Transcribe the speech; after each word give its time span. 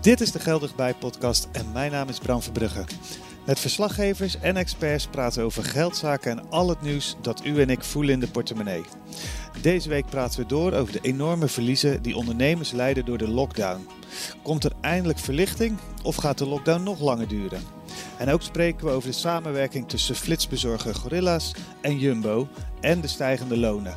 Dit 0.00 0.20
is 0.20 0.32
de 0.32 0.38
Geldig 0.38 0.74
Bij 0.74 0.94
podcast 0.94 1.48
en 1.52 1.72
mijn 1.72 1.90
naam 1.90 2.08
is 2.08 2.18
Bram 2.18 2.42
Verbrugge. 2.42 2.84
Met 3.46 3.60
verslaggevers 3.60 4.40
en 4.40 4.56
experts 4.56 5.06
praten 5.06 5.38
we 5.38 5.46
over 5.46 5.64
geldzaken 5.64 6.30
en 6.30 6.50
al 6.50 6.68
het 6.68 6.80
nieuws 6.80 7.16
dat 7.22 7.44
u 7.44 7.60
en 7.60 7.70
ik 7.70 7.84
voelen 7.84 8.12
in 8.12 8.20
de 8.20 8.28
portemonnee. 8.28 8.84
Deze 9.60 9.88
week 9.88 10.06
praten 10.06 10.40
we 10.40 10.46
door 10.46 10.72
over 10.72 10.92
de 10.92 11.00
enorme 11.02 11.48
verliezen 11.48 12.02
die 12.02 12.16
ondernemers 12.16 12.70
lijden 12.70 13.04
door 13.04 13.18
de 13.18 13.28
lockdown. 13.28 13.86
Komt 14.42 14.64
er 14.64 14.72
eindelijk 14.80 15.18
verlichting 15.18 15.78
of 16.02 16.16
gaat 16.16 16.38
de 16.38 16.46
lockdown 16.46 16.82
nog 16.82 17.00
langer 17.00 17.28
duren? 17.28 17.62
En 18.18 18.28
ook 18.30 18.42
spreken 18.42 18.86
we 18.86 18.92
over 18.92 19.08
de 19.08 19.16
samenwerking 19.16 19.88
tussen 19.88 20.14
flitsbezorger 20.14 20.94
Gorilla's 20.94 21.54
en 21.80 21.98
Jumbo 21.98 22.48
en 22.80 23.00
de 23.00 23.08
stijgende 23.08 23.56
lonen. 23.56 23.96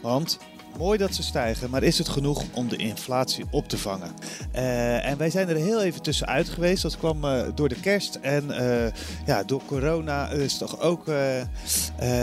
Want 0.00 0.38
Mooi 0.78 0.98
dat 0.98 1.14
ze 1.14 1.22
stijgen, 1.22 1.70
maar 1.70 1.82
is 1.82 1.98
het 1.98 2.08
genoeg 2.08 2.44
om 2.54 2.68
de 2.68 2.76
inflatie 2.76 3.44
op 3.50 3.68
te 3.68 3.78
vangen? 3.78 4.10
Uh, 4.54 5.06
en 5.06 5.18
wij 5.18 5.30
zijn 5.30 5.48
er 5.48 5.56
heel 5.56 5.82
even 5.82 6.02
tussenuit 6.02 6.48
geweest. 6.48 6.82
Dat 6.82 6.98
kwam 6.98 7.24
uh, 7.24 7.42
door 7.54 7.68
de 7.68 7.80
kerst 7.80 8.14
en 8.14 8.44
uh, 8.48 8.86
ja, 9.26 9.42
door 9.42 9.60
corona 9.66 10.28
is 10.28 10.58
toch 10.58 10.80
ook 10.80 11.04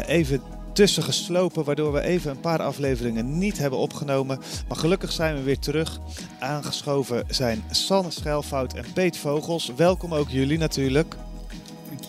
even 0.08 0.42
tussen 0.74 1.04
geslopen, 1.04 1.64
waardoor 1.64 1.94
we 1.94 2.02
even 2.02 2.32
een 2.32 2.40
paar 2.40 2.62
afleveringen 2.62 3.38
niet 3.38 3.58
hebben 3.58 3.80
opgenomen. 3.80 4.40
Maar 4.68 4.78
gelukkig 4.78 5.12
zijn 5.12 5.36
we 5.36 5.42
weer 5.42 5.60
terug. 5.60 6.00
Aangeschoven 6.40 7.24
zijn 7.28 7.64
Sanne 7.72 8.12
Schelfout 8.12 8.74
en 8.74 8.86
Peet 8.94 9.18
Vogels. 9.18 9.72
Welkom 9.76 10.14
ook 10.14 10.30
jullie 10.30 10.58
natuurlijk. 10.58 11.16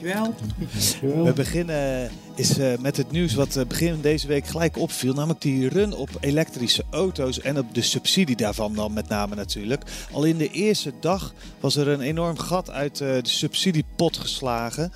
Dankjewel. 0.01 0.35
Dankjewel. 0.57 1.25
We 1.25 1.33
beginnen 1.33 2.11
is 2.35 2.59
uh, 2.59 2.77
met 2.79 2.97
het 2.97 3.11
nieuws 3.11 3.35
wat 3.35 3.57
uh, 3.57 3.65
begin 3.65 4.01
deze 4.01 4.27
week 4.27 4.47
gelijk 4.47 4.77
opviel. 4.77 5.15
Namelijk 5.15 5.41
die 5.41 5.69
run 5.69 5.95
op 5.95 6.09
elektrische 6.21 6.85
auto's 6.91 7.41
en 7.41 7.59
op 7.59 7.75
de 7.75 7.83
subsidie 7.83 8.37
daarvan 8.37 8.75
dan 8.75 8.93
met 8.93 9.09
name 9.09 9.35
natuurlijk. 9.35 9.83
Al 10.13 10.25
in 10.25 10.37
de 10.37 10.51
eerste 10.51 10.93
dag 11.01 11.35
was 11.61 11.77
er 11.77 11.89
een 11.89 12.01
enorm 12.01 12.39
gat 12.39 12.71
uit 12.71 13.01
uh, 13.01 13.09
de 13.09 13.29
subsidiepot 13.29 14.17
geslagen. 14.17 14.93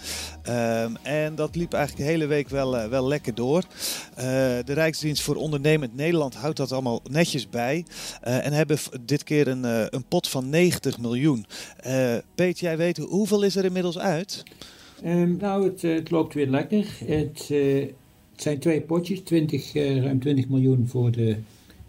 Um, 0.48 0.96
en 1.02 1.34
dat 1.34 1.56
liep 1.56 1.72
eigenlijk 1.72 2.06
de 2.06 2.12
hele 2.12 2.26
week 2.26 2.48
wel, 2.48 2.88
wel 2.88 3.06
lekker 3.06 3.34
door. 3.34 3.62
de 4.14 4.62
Rijksdienst 4.66 5.22
voor 5.22 5.36
Ondernemend 5.36 5.96
Nederland 5.96 6.34
houdt 6.34 6.56
dat 6.56 6.72
allemaal 6.72 7.00
netjes 7.10 7.48
bij. 7.48 7.84
en 8.20 8.52
hebben 8.52 8.78
dit 9.00 9.24
keer 9.24 9.48
een, 9.48 9.64
een 9.94 10.04
pot 10.08 10.28
van 10.28 10.50
90 10.50 10.98
miljoen. 10.98 11.46
Peet, 12.34 12.58
jij 12.58 12.76
weet 12.76 12.96
hoeveel 12.96 13.42
is 13.42 13.56
er 13.56 13.64
inmiddels 13.64 13.98
uit? 13.98 14.42
Um, 15.04 15.36
nou, 15.36 15.64
het, 15.64 15.82
het, 15.82 16.10
loopt 16.10 16.34
weer 16.34 16.48
lekker. 16.48 16.86
Het, 17.04 17.48
uh, 17.52 17.80
het 18.32 18.42
zijn 18.42 18.58
twee 18.58 18.80
potjes, 18.80 19.20
20, 19.20 19.74
uh, 19.74 20.02
ruim 20.02 20.20
20 20.20 20.48
miljoen 20.48 20.88
voor 20.88 21.10
de 21.10 21.36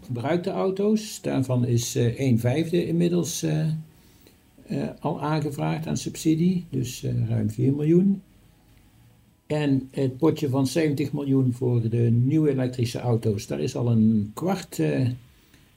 gebruikte 0.04 0.50
auto's. 0.50 1.20
Daarvan 1.22 1.66
is 1.66 1.96
uh, 1.96 2.06
1 2.06 2.38
vijfde 2.38 2.86
inmiddels 2.86 3.46
al 5.00 5.22
aangevraagd 5.22 5.86
aan 5.86 5.96
subsidie, 5.96 6.64
dus 6.70 7.04
ruim 7.28 7.50
4 7.50 7.72
miljoen. 7.72 8.22
En 9.46 9.88
het 9.90 10.16
potje 10.16 10.48
van 10.48 10.66
70 10.66 11.12
miljoen 11.12 11.52
voor 11.52 11.88
de 11.88 12.10
nieuwe 12.24 12.50
elektrische 12.50 12.98
auto's, 12.98 13.46
daar 13.46 13.60
is 13.60 13.76
al 13.76 13.90
een 13.90 14.30
kwart 14.34 14.80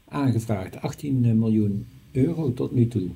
aangevraagd, 0.07 0.81
18 0.81 1.37
miljoen 1.39 1.85
euro 2.11 2.53
tot 2.53 2.71
nu 2.71 2.87
toe. 2.87 3.07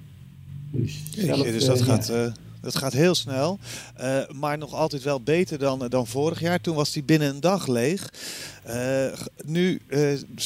Dus, 0.71 1.03
zelf, 1.11 1.41
dus 1.41 1.65
dat 1.65 1.81
gaat 1.81 2.33
dat 2.61 2.75
gaat 2.75 2.93
heel 2.93 3.15
snel, 3.15 3.59
uh, 4.01 4.29
maar 4.29 4.57
nog 4.57 4.73
altijd 4.73 5.03
wel 5.03 5.21
beter 5.21 5.59
dan, 5.59 5.87
dan 5.89 6.07
vorig 6.07 6.39
jaar. 6.39 6.61
Toen 6.61 6.75
was 6.75 6.91
die 6.91 7.03
binnen 7.03 7.29
een 7.29 7.39
dag 7.39 7.67
leeg. 7.67 8.13
Uh, 8.67 9.13
nu 9.45 9.81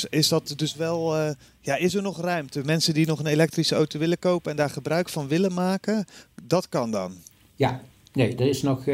is 0.10 0.28
dat 0.28 0.54
dus 0.56 0.76
wel, 0.76 1.16
ja, 1.60 1.76
is 1.76 1.96
er 1.96 2.02
nog 2.02 2.22
ruimte? 2.22 2.62
Mensen 2.66 2.94
die 2.94 3.08
nog 3.08 3.20
een 3.20 3.26
elektrische 3.26 3.76
auto 3.76 4.00
willen 4.00 4.20
kopen 4.20 4.52
en 4.52 4.58
daar 4.58 4.70
gebruik 4.70 5.10
van 5.10 5.28
willen 5.28 5.54
maken, 5.54 6.06
dat 6.44 6.70
kan 6.70 6.92
dan? 6.92 7.14
Ja, 7.56 7.82
nee, 8.14 8.36
er 8.36 8.48
is 8.48 8.62
nog, 8.62 8.86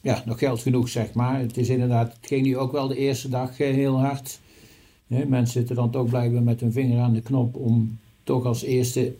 ja, 0.00 0.22
nog 0.24 0.38
geld 0.38 0.60
genoeg, 0.60 0.88
zeg 0.88 1.12
maar. 1.12 1.40
Het 1.40 1.56
is 1.56 1.68
inderdaad, 1.68 2.12
het 2.12 2.26
ging 2.26 2.42
nu 2.42 2.58
ook 2.58 2.72
wel 2.72 2.88
de 2.88 2.96
eerste 2.96 3.28
dag 3.28 3.56
heel 3.56 4.00
hard. 4.00 4.38
mensen 5.06 5.46
zitten 5.46 5.76
dan 5.76 5.90
toch 5.90 6.08
blijven 6.08 6.44
met 6.44 6.60
hun 6.60 6.72
vinger 6.72 7.02
aan 7.02 7.12
de 7.12 7.22
knop 7.22 7.56
om 7.56 7.98
toch 8.24 8.44
als 8.44 8.62
eerste 8.62 9.14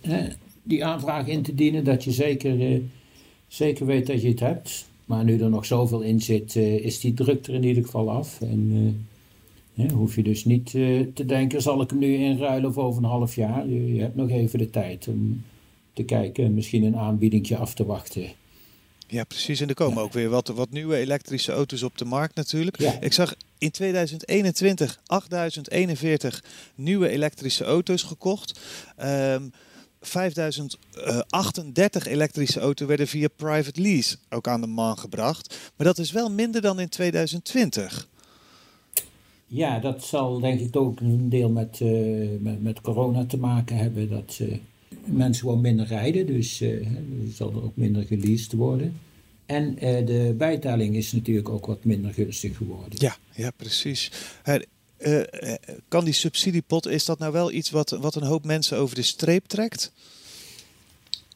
die 0.62 0.85
aanvraag 0.85 1.27
in 1.27 1.43
te 1.43 1.55
dienen. 1.55 1.85
Dat 1.85 2.05
je 2.05 2.12
zeker 2.12 2.81
zeker 3.49 3.87
weet 3.87 4.06
dat 4.06 4.22
je 4.22 4.28
het 4.28 4.41
hebt. 4.41 4.87
Maar 5.05 5.25
nu 5.25 5.41
er 5.41 5.50
nog 5.50 5.66
zoveel 5.66 6.00
in 6.00 6.21
zit, 6.21 6.55
uh, 6.55 6.84
is 6.84 7.00
die 7.00 7.15
druk 7.15 7.47
er 7.47 7.55
in 7.55 7.65
ieder 7.65 7.84
geval 7.84 8.10
af. 8.10 8.41
En 8.41 8.71
uh, 9.75 9.93
hoef 9.93 10.16
je 10.16 10.22
dus 10.22 10.44
niet 10.44 10.72
uh, 10.72 11.06
te 11.15 11.25
denken, 11.25 11.62
zal 11.62 11.82
ik 11.82 11.91
hem 11.91 11.99
nu 11.99 12.15
inruilen 12.15 12.71
of 12.71 12.78
over 12.78 13.03
een 13.03 13.09
half 13.09 13.34
jaar? 13.34 13.69
Je, 13.69 13.94
je 13.94 14.00
hebt 14.00 14.16
nog 14.16 14.31
even 14.31 14.59
de 14.59 14.71
tijd 14.71 15.09
om 15.09 15.44
te 15.93 16.03
kijken, 16.03 16.55
misschien 16.55 16.84
een 16.84 16.97
aanbiedingje 16.97 17.56
af 17.56 17.75
te 17.75 17.84
wachten. 17.84 18.27
Ja, 19.06 19.25
precies. 19.25 19.61
En 19.61 19.69
er 19.69 19.75
komen 19.75 19.97
ja. 19.97 20.03
ook 20.03 20.12
weer 20.12 20.28
wat, 20.28 20.49
wat 20.49 20.71
nieuwe 20.71 20.97
elektrische 20.97 21.53
auto's 21.53 21.82
op 21.82 21.99
de 21.99 22.05
markt 22.05 22.34
natuurlijk. 22.34 22.78
Ja. 22.78 23.00
Ik 23.00 23.12
zag 23.12 23.34
in 23.59 23.71
2021 23.71 25.00
8041 25.06 26.44
nieuwe 26.75 27.09
elektrische 27.09 27.65
auto's 27.65 28.03
gekocht. 28.03 28.61
Um, 29.03 29.53
5038 30.07 32.07
elektrische 32.07 32.61
auto's 32.61 32.89
werden 32.89 33.09
via 33.09 33.29
private 33.37 33.81
lease 33.81 34.17
ook 34.31 34.49
aan 34.49 34.61
de 34.61 34.67
man 34.67 34.99
gebracht. 34.99 35.73
Maar 35.77 35.87
dat 35.87 35.99
is 35.99 36.13
wel 36.13 36.31
minder 36.31 36.61
dan 36.61 36.81
in 36.81 36.89
2020. 36.89 38.09
Ja, 39.47 39.79
dat 39.79 40.05
zal 40.05 40.41
denk 40.41 40.61
ik 40.61 40.77
ook 40.77 41.01
een 41.01 41.29
deel 41.29 41.51
met, 41.51 41.81
uh, 41.83 42.29
met, 42.41 42.63
met, 42.63 42.81
corona 42.81 43.25
te 43.25 43.39
maken 43.39 43.77
hebben. 43.77 44.09
Dat 44.09 44.39
uh, 44.43 44.55
mensen 45.05 45.43
gewoon 45.43 45.61
minder 45.61 45.87
rijden, 45.87 46.27
dus 46.27 46.61
uh, 46.61 46.87
er 46.87 47.33
zal 47.35 47.51
er 47.51 47.63
ook 47.63 47.77
minder 47.77 48.05
geleased 48.05 48.53
worden. 48.53 49.01
En 49.47 49.75
de 50.05 50.35
bijtelling 50.39 50.97
is 50.97 51.13
natuurlijk 51.13 51.49
ook 51.49 51.67
wat 51.67 51.85
minder 51.85 52.13
gunstig 52.13 52.57
geworden. 52.57 52.99
Ja, 52.99 53.17
ja 53.35 53.51
precies. 53.57 54.11
Uh, 55.07 55.23
kan 55.89 56.05
die 56.05 56.15
subsidiepot, 56.15 56.87
is 56.87 57.05
dat 57.05 57.19
nou 57.19 57.33
wel 57.33 57.53
iets 57.53 57.71
wat, 57.71 57.91
wat 57.91 58.15
een 58.15 58.23
hoop 58.23 58.45
mensen 58.45 58.79
over 58.79 58.95
de 58.95 59.03
streep 59.03 59.47
trekt? 59.47 59.93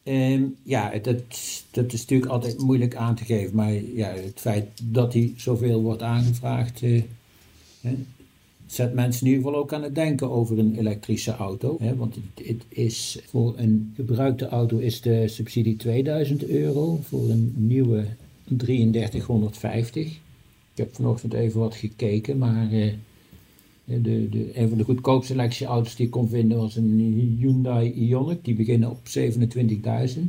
Um, 0.08 0.56
ja, 0.62 0.98
dat, 1.02 1.22
dat 1.70 1.92
is 1.92 2.00
natuurlijk 2.00 2.30
altijd 2.30 2.58
moeilijk 2.58 2.94
aan 2.96 3.14
te 3.14 3.24
geven. 3.24 3.56
Maar 3.56 3.72
ja, 3.72 4.08
het 4.08 4.40
feit 4.40 4.66
dat 4.82 5.12
hij 5.12 5.32
zoveel 5.36 5.82
wordt 5.82 6.02
aangevraagd, 6.02 6.82
uh, 6.82 7.02
hè, 7.80 7.94
zet 8.66 8.94
mensen 8.94 9.26
in 9.26 9.32
ieder 9.32 9.44
geval 9.44 9.60
ook 9.60 9.72
aan 9.72 9.82
het 9.82 9.94
denken 9.94 10.30
over 10.30 10.58
een 10.58 10.78
elektrische 10.78 11.36
auto. 11.36 11.76
Hè, 11.80 11.96
want 11.96 12.16
het, 12.34 12.64
is 12.68 13.18
voor 13.26 13.54
een 13.56 13.92
gebruikte 13.96 14.48
auto 14.48 14.78
is 14.78 15.00
de 15.00 15.28
subsidie 15.28 15.76
2000 15.76 16.46
euro, 16.46 17.00
voor 17.02 17.28
een 17.28 17.54
nieuwe 17.56 18.06
3350. 18.44 20.06
Ik 20.06 20.20
heb 20.74 20.94
vanochtend 20.94 21.32
even 21.32 21.60
wat 21.60 21.74
gekeken, 21.74 22.38
maar 22.38 22.68
de, 23.88 24.28
de, 24.28 24.58
een 24.58 24.68
van 24.68 24.78
de 24.78 24.84
goedkoopste 24.84 25.32
selectieauto's 25.32 25.96
die 25.96 26.06
ik 26.06 26.12
kon 26.12 26.28
vinden 26.28 26.58
was 26.58 26.76
een 26.76 27.36
Hyundai 27.38 27.92
Ioniq. 27.92 28.42
Die 28.42 28.54
beginnen 28.54 28.90
op 28.90 28.98
27.000. 30.08 30.20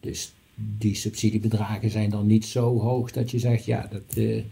Dus 0.00 0.32
die 0.54 0.94
subsidiebedragen 0.94 1.90
zijn 1.90 2.10
dan 2.10 2.26
niet 2.26 2.44
zo 2.44 2.78
hoog 2.78 3.10
dat 3.10 3.30
je 3.30 3.38
zegt, 3.38 3.64
ja, 3.64 3.88
dat, 3.90 4.16
uh, 4.16 4.42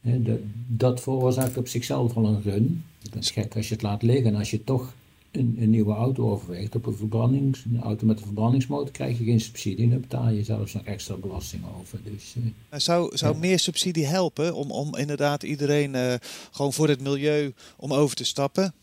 dat, 0.00 0.38
dat 0.66 1.00
veroorzaakt 1.00 1.56
op 1.56 1.68
zichzelf 1.68 2.16
al 2.16 2.26
een 2.26 2.42
run. 2.42 2.84
Dat 3.10 3.22
is 3.22 3.30
gek 3.30 3.56
als 3.56 3.68
je 3.68 3.74
het 3.74 3.82
laat 3.82 4.02
liggen. 4.02 4.26
En 4.26 4.38
als 4.38 4.50
je 4.50 4.64
toch 4.64 4.94
een, 5.32 5.56
een, 5.60 5.70
nieuwe 5.70 5.94
auto 5.94 6.30
overweegt 6.30 6.74
op 6.74 6.86
een 6.86 6.96
verbrandings, 6.96 7.64
een 7.64 7.80
auto 7.82 8.06
met 8.06 8.18
een 8.18 8.24
verbrandingsmotor, 8.24 8.90
krijg 8.90 9.18
je 9.18 9.24
geen 9.24 9.40
subsidie. 9.40 9.88
Dan 9.88 10.00
betaal 10.00 10.28
je 10.28 10.44
zelfs 10.44 10.72
nog 10.72 10.82
extra 10.82 11.14
belasting 11.14 11.62
over. 11.80 11.98
Dus, 12.04 12.34
uh, 12.38 12.44
zou 12.70 13.16
zou 13.16 13.34
ja. 13.34 13.40
meer 13.40 13.58
subsidie 13.58 14.06
helpen 14.06 14.54
om, 14.54 14.70
om 14.70 14.96
inderdaad 14.96 15.42
iedereen 15.42 15.94
uh, 15.94 16.14
gewoon 16.50 16.72
voor 16.72 16.88
het 16.88 17.00
milieu 17.00 17.52
om 17.76 17.92
over 17.92 18.16
te 18.16 18.24
stappen? 18.24 18.74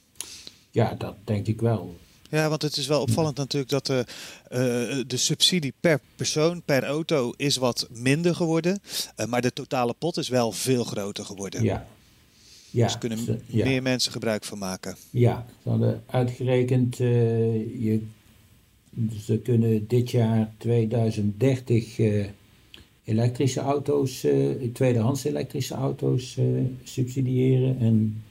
Ja, 0.72 0.96
dat 0.98 1.16
denk 1.24 1.48
ik 1.48 1.62
wel. 1.62 1.96
Ja, 2.30 2.50
want 2.50 2.62
het 2.62 2.78
is 2.78 2.88
wel 2.88 3.02
opvallend 3.02 3.38
natuurlijk 3.38 3.72
dat 3.72 3.86
de, 3.86 4.06
uh, 4.52 5.04
de 5.08 5.18
subsidie 5.18 5.74
per 5.80 6.00
persoon, 6.16 6.62
per 6.66 6.84
auto, 6.84 7.34
is 7.38 7.56
wat 7.56 7.88
minder 7.92 8.36
geworden. 8.36 8.82
Maar 9.28 9.42
de 9.42 9.54
totale 9.54 9.94
pot 9.94 10.18
is 10.18 10.30
wel 10.30 10.52
veel 10.52 10.84
groter 10.84 11.26
geworden. 11.26 11.64
Ja, 11.64 11.88
Ja, 12.72 12.86
dus 12.86 12.98
kunnen 12.98 13.42
meer 13.52 13.82
mensen 13.82 14.12
gebruik 14.12 14.44
van 14.44 14.58
maken. 14.58 14.96
Ja, 15.10 15.46
ze 15.64 15.70
hadden 15.70 16.04
uitgerekend, 16.06 16.98
je, 16.98 18.02
ze 19.26 19.38
kunnen 19.38 19.88
dit 19.88 20.12
jaar 20.12 20.52
2030 20.58 22.00
elektrische 23.04 23.60
auto's, 23.60 24.26
tweedehands 24.74 25.24
elektrische 25.24 25.74
auto's 25.74 26.38
subsidiëren 26.84 27.80
en 27.80 28.24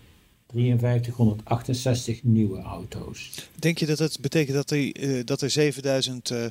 5368 0.52 2.22
nieuwe 2.22 2.60
auto's. 2.60 3.48
Denk 3.58 3.78
je 3.78 3.86
dat 3.86 3.98
het 3.98 4.20
betekent 4.20 4.56
dat 4.56 4.70
er, 4.70 5.00
uh, 5.00 5.24
dat 5.24 5.42
er 5.42 5.50
7000 5.50 6.30
uh, 6.30 6.46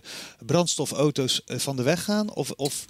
brandstofauto's 0.45 1.41
uh, 1.47 1.57
van 1.57 1.75
de 1.75 1.83
weg 1.83 2.03
gaan? 2.03 2.33
Of, 2.33 2.51
of 2.51 2.85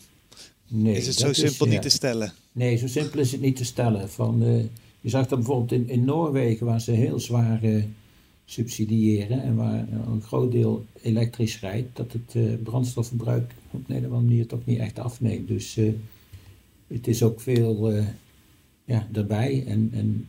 nee, 0.67 0.95
is 0.95 1.07
het 1.07 1.15
zo 1.15 1.33
simpel 1.33 1.65
niet 1.65 1.81
te 1.81 1.89
stellen? 1.89 2.33
Nee, 2.51 2.77
zo 2.77 2.87
simpel 2.87 3.19
is 3.19 3.31
het 3.31 3.41
niet 3.41 3.55
te 3.55 3.65
stellen. 3.65 4.09
Van, 4.09 4.69
je 5.07 5.13
zag 5.13 5.27
dat 5.27 5.37
bijvoorbeeld 5.39 5.71
in, 5.71 5.89
in 5.89 6.05
Noorwegen, 6.05 6.65
waar 6.65 6.81
ze 6.81 6.91
heel 6.91 7.19
zwaar 7.19 7.59
subsidiëren 8.45 9.41
en 9.41 9.55
waar 9.55 9.87
een 10.07 10.21
groot 10.21 10.51
deel 10.51 10.85
elektrisch 11.01 11.59
rijdt, 11.59 11.95
dat 11.95 12.13
het 12.13 12.63
brandstofverbruik 12.63 13.53
op 13.71 13.89
een 13.89 14.09
manier 14.09 14.47
toch 14.47 14.65
niet 14.65 14.79
echt 14.79 14.99
afneemt. 14.99 15.47
Dus 15.47 15.79
het 16.87 17.07
is 17.07 17.23
ook 17.23 17.41
veel 17.41 17.93
ja, 18.85 19.07
daarbij. 19.11 19.63
En, 19.67 19.89
en 19.93 20.27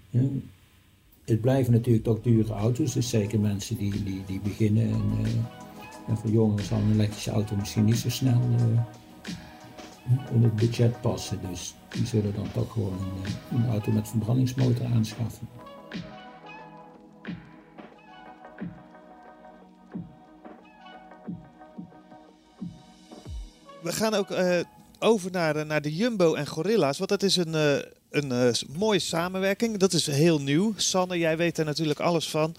het 1.25 1.41
blijven 1.41 1.73
natuurlijk 1.73 2.05
toch 2.05 2.23
dure 2.23 2.53
auto's. 2.53 2.93
Dus 2.93 3.09
zeker 3.09 3.41
mensen 3.41 3.77
die, 3.77 4.05
die, 4.05 4.23
die 4.27 4.41
beginnen. 4.41 4.89
En, 4.89 5.03
en 6.09 6.17
voor 6.17 6.31
jongeren 6.31 6.65
zal 6.65 6.79
een 6.79 6.93
elektrische 6.93 7.31
auto 7.31 7.57
misschien 7.57 7.85
niet 7.85 7.97
zo 7.97 8.11
snel 8.11 8.41
in 10.33 10.43
het 10.43 10.57
budget 10.57 11.01
passen. 11.01 11.41
Dus 11.51 11.75
die 11.89 12.07
zullen 12.07 12.35
dan 12.35 12.53
toch 12.53 12.73
gewoon 12.73 12.99
een, 13.51 13.65
eh, 13.65 13.71
auto 13.71 13.93
met 13.93 14.09
verbrandingsmotor 14.09 14.87
aanschaffen. 14.87 15.49
We 23.83 23.93
gaan 23.93 24.15
ook 24.15 24.31
uh, 24.31 24.59
over 24.99 25.31
naar, 25.31 25.67
naar 25.67 25.83
de 25.83 25.95
Jumbo 25.95 26.35
en 26.35 26.47
Gorilla's. 26.47 26.99
Want 26.99 27.11
dat 27.11 27.23
is 27.23 27.37
een, 27.37 27.55
een 28.11 28.55
mooie 28.79 28.99
samenwerking. 28.99 29.77
Dat 29.77 29.93
is 29.93 30.07
heel 30.07 30.41
nieuw. 30.41 30.73
Sanne, 30.77 31.19
jij 31.19 31.37
weet 31.37 31.59
er 31.59 31.65
natuurlijk 31.65 32.01
alles 32.01 32.31
van. 32.31 32.55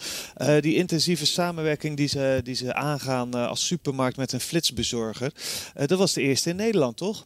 Die 0.60 0.76
intensieve 0.76 1.26
samenwerking 1.26 1.98
die 1.98 2.08
ze, 2.08 2.42
die 2.44 2.56
ze 2.56 2.74
aangaan 2.74 3.34
als 3.34 3.66
supermarkt 3.66 4.18
met 4.18 4.32
een 4.32 4.40
flitsbezorger. 4.40 5.34
dat 5.74 6.00
was 6.00 6.14
de 6.14 6.22
eerste 6.22 6.50
in 6.50 6.56
Nederland, 6.56 6.98
toch? 6.98 7.26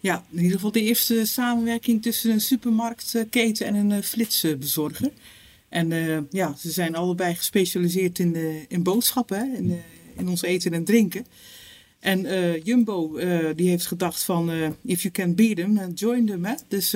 Ja, 0.00 0.24
in 0.30 0.38
ieder 0.38 0.54
geval 0.54 0.72
de 0.72 0.82
eerste 0.82 1.26
samenwerking 1.26 2.02
tussen 2.02 2.30
een 2.30 2.40
supermarktketen 2.40 3.66
en 3.66 3.74
een 3.74 4.02
flitsbezorger. 4.02 5.10
En 5.68 5.88
ja, 6.30 6.54
ze 6.58 6.70
zijn 6.70 6.94
allebei 6.94 7.34
gespecialiseerd 7.34 8.18
in, 8.18 8.36
in 8.68 8.82
boodschappen, 8.82 9.54
in, 10.16 10.28
ons 10.28 10.42
eten 10.42 10.72
en 10.72 10.84
drinken. 10.84 11.26
En 12.00 12.20
Jumbo 12.64 13.18
die 13.54 13.68
heeft 13.68 13.86
gedacht 13.86 14.22
van 14.22 14.50
if 14.84 15.02
you 15.02 15.12
can 15.12 15.34
beat 15.34 15.56
them, 15.56 15.92
join 15.94 16.26
them. 16.26 16.44
Hè? 16.44 16.54
Dus 16.68 16.94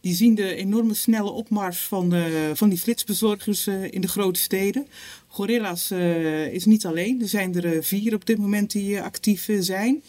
die 0.00 0.14
zien 0.14 0.34
de 0.34 0.54
enorme 0.54 0.94
snelle 0.94 1.30
opmars 1.30 1.78
van, 1.78 2.14
van 2.54 2.68
die 2.68 2.78
flitsbezorgers 2.78 3.66
in 3.66 4.00
de 4.00 4.08
grote 4.08 4.40
steden. 4.40 4.86
Gorilla's 5.26 5.90
is 6.50 6.64
niet 6.64 6.86
alleen. 6.86 7.22
Er 7.22 7.28
zijn 7.28 7.62
er 7.62 7.84
vier 7.84 8.14
op 8.14 8.26
dit 8.26 8.38
moment 8.38 8.70
die 8.70 9.00
actief 9.00 9.48
zijn. 9.58 10.02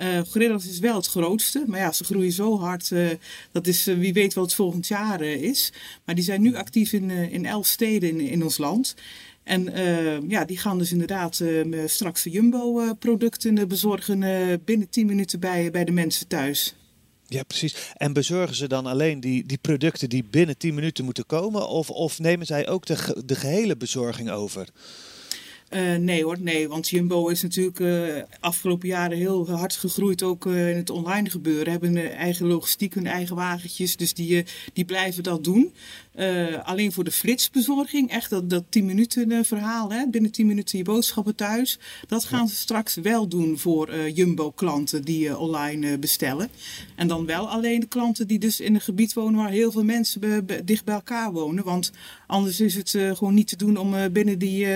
Uh, 0.00 0.20
Gorilla's 0.30 0.66
is 0.66 0.78
wel 0.78 0.96
het 0.96 1.06
grootste, 1.06 1.64
maar 1.66 1.80
ja, 1.80 1.92
ze 1.92 2.04
groeien 2.04 2.32
zo 2.32 2.58
hard. 2.58 2.90
Uh, 2.90 3.08
dat 3.52 3.66
is 3.66 3.84
wie 3.84 4.12
weet 4.12 4.34
wat 4.34 4.44
het 4.44 4.54
volgend 4.54 4.86
jaar 4.86 5.20
is. 5.20 5.72
Maar 6.04 6.14
die 6.14 6.24
zijn 6.24 6.42
nu 6.42 6.56
actief 6.56 6.92
in, 6.92 7.10
in 7.10 7.46
elf 7.46 7.66
steden 7.66 8.08
in, 8.08 8.20
in 8.20 8.42
ons 8.42 8.58
land. 8.58 8.94
En 9.42 9.72
ja, 10.28 10.44
die 10.44 10.58
gaan 10.58 10.78
dus 10.78 10.92
inderdaad 10.92 11.42
straks 11.86 12.22
de 12.22 12.30
Jumbo-producten 12.30 13.68
bezorgen 13.68 14.20
binnen 14.64 14.88
10 14.88 15.06
minuten 15.06 15.40
bij, 15.40 15.70
bij 15.70 15.84
de 15.84 15.92
mensen 15.92 16.28
thuis. 16.28 16.74
Ja, 17.26 17.42
precies. 17.42 17.74
En 17.96 18.12
bezorgen 18.12 18.56
ze 18.56 18.68
dan 18.68 18.86
alleen 18.86 19.20
die, 19.20 19.46
die 19.46 19.58
producten 19.58 20.08
die 20.08 20.24
binnen 20.24 20.56
10 20.56 20.74
minuten 20.74 21.04
moeten 21.04 21.26
komen? 21.26 21.68
Of, 21.68 21.90
of 21.90 22.18
nemen 22.18 22.46
zij 22.46 22.68
ook 22.68 22.86
de, 22.86 23.22
de 23.24 23.36
gehele 23.36 23.76
bezorging 23.76 24.30
over? 24.30 24.68
Uh, 25.70 25.94
nee 25.94 26.24
hoor, 26.24 26.36
nee. 26.40 26.68
Want 26.68 26.88
Jumbo 26.88 27.28
is 27.28 27.42
natuurlijk 27.42 27.78
uh, 27.78 28.22
afgelopen 28.40 28.88
jaren 28.88 29.18
heel 29.18 29.50
hard 29.50 29.76
gegroeid, 29.76 30.22
ook 30.22 30.46
uh, 30.46 30.70
in 30.70 30.76
het 30.76 30.90
online 30.90 31.30
gebeuren. 31.30 31.72
Hebben 31.72 31.96
een 31.96 32.10
eigen 32.10 32.46
logistiek, 32.46 32.94
hun 32.94 33.06
eigen 33.06 33.36
wagentjes. 33.36 33.96
Dus 33.96 34.14
die, 34.14 34.44
die 34.72 34.84
blijven 34.84 35.22
dat 35.22 35.44
doen. 35.44 35.72
Alleen 36.62 36.92
voor 36.92 37.04
de 37.04 37.10
flitsbezorging, 37.10 38.10
echt 38.10 38.30
dat, 38.30 38.50
dat 38.50 38.64
10 38.68 38.86
minuten 38.86 39.44
verhaal, 39.44 39.92
hè, 39.92 40.06
binnen 40.06 40.30
10 40.30 40.46
minuten 40.46 40.78
je 40.78 40.84
boodschappen 40.84 41.34
thuis. 41.34 41.78
Dat 42.06 42.24
gaan 42.24 42.48
ze 42.48 42.56
straks 42.56 42.94
wel 42.94 43.28
doen 43.28 43.58
voor 43.58 44.08
Jumbo 44.08 44.50
klanten 44.50 45.02
die 45.02 45.38
online 45.38 45.98
bestellen. 45.98 46.48
En 46.96 47.08
dan 47.08 47.26
wel 47.26 47.48
alleen 47.48 47.80
de 47.80 47.86
klanten 47.86 48.26
die 48.26 48.38
dus 48.38 48.60
in 48.60 48.74
een 48.74 48.80
gebied 48.80 49.12
wonen 49.12 49.40
waar 49.40 49.50
heel 49.50 49.72
veel 49.72 49.84
mensen 49.84 50.46
dicht 50.64 50.84
bij 50.84 50.94
elkaar 50.94 51.32
wonen. 51.32 51.64
Want 51.64 51.92
anders 52.26 52.60
is 52.60 52.74
het 52.74 52.90
gewoon 52.90 53.34
niet 53.34 53.48
te 53.48 53.56
doen 53.56 53.76
om 53.76 54.12
binnen 54.12 54.38
die 54.38 54.66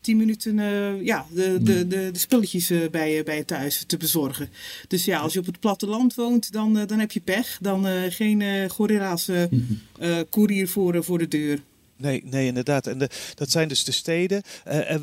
10 0.00 0.16
minuten 0.16 0.56
ja, 1.04 1.26
de, 1.34 1.58
de, 1.62 1.72
hmm. 1.72 1.88
de, 1.88 2.10
de 2.12 2.18
spulletjes 2.18 2.72
bij, 2.90 3.14
je, 3.14 3.22
bij 3.22 3.36
je 3.36 3.44
thuis 3.44 3.84
te 3.86 3.96
bezorgen. 3.96 4.48
Dus 4.88 5.04
ja, 5.04 5.18
als 5.18 5.32
je 5.32 5.38
op 5.38 5.46
het 5.46 5.60
platteland 5.60 6.14
woont, 6.14 6.52
dan, 6.52 6.86
dan 6.86 6.98
heb 6.98 7.12
je 7.12 7.20
pech. 7.20 7.58
Dan 7.60 7.86
geen 8.10 8.70
gorilla's 8.70 9.30
koerier 10.30 10.68
voor, 10.68 10.91
voor 11.00 11.18
de 11.18 11.28
deur. 11.28 11.62
Nee, 11.96 12.22
nee, 12.24 12.46
inderdaad. 12.46 12.86
En 12.86 12.98
de, 12.98 13.08
dat 13.34 13.50
zijn 13.50 13.68
dus 13.68 13.84
de 13.84 13.92
steden. 13.92 14.42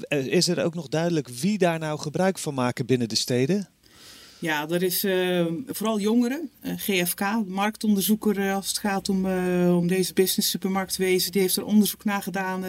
is 0.10 0.48
er 0.48 0.64
ook 0.64 0.76
nog 0.76 0.88
duidelijk 0.88 1.28
wie 1.28 1.58
daar 1.58 1.80
nou 1.80 2.00
gebruik 2.00 2.40
van 2.40 2.54
maken 2.54 2.86
binnen 2.86 3.10
de 3.10 3.16
steden? 3.16 3.70
Ja, 4.40 4.66
dat 4.66 4.82
is 4.82 5.04
uh, 5.04 5.46
vooral 5.68 6.00
jongeren. 6.00 6.50
Uh, 6.64 6.74
GFK, 6.78 7.22
marktonderzoeker 7.48 8.54
als 8.54 8.68
het 8.68 8.78
gaat 8.78 9.10
om, 9.10 9.26
uh, 9.26 9.78
om 9.78 9.88
deze 9.88 10.14
business 10.14 10.50
supermarktwezen, 10.50 11.32
die 11.32 11.42
heeft 11.42 11.56
er 11.56 11.66
onderzoek 11.66 12.04
naar 12.04 12.22
gedaan 12.22 12.66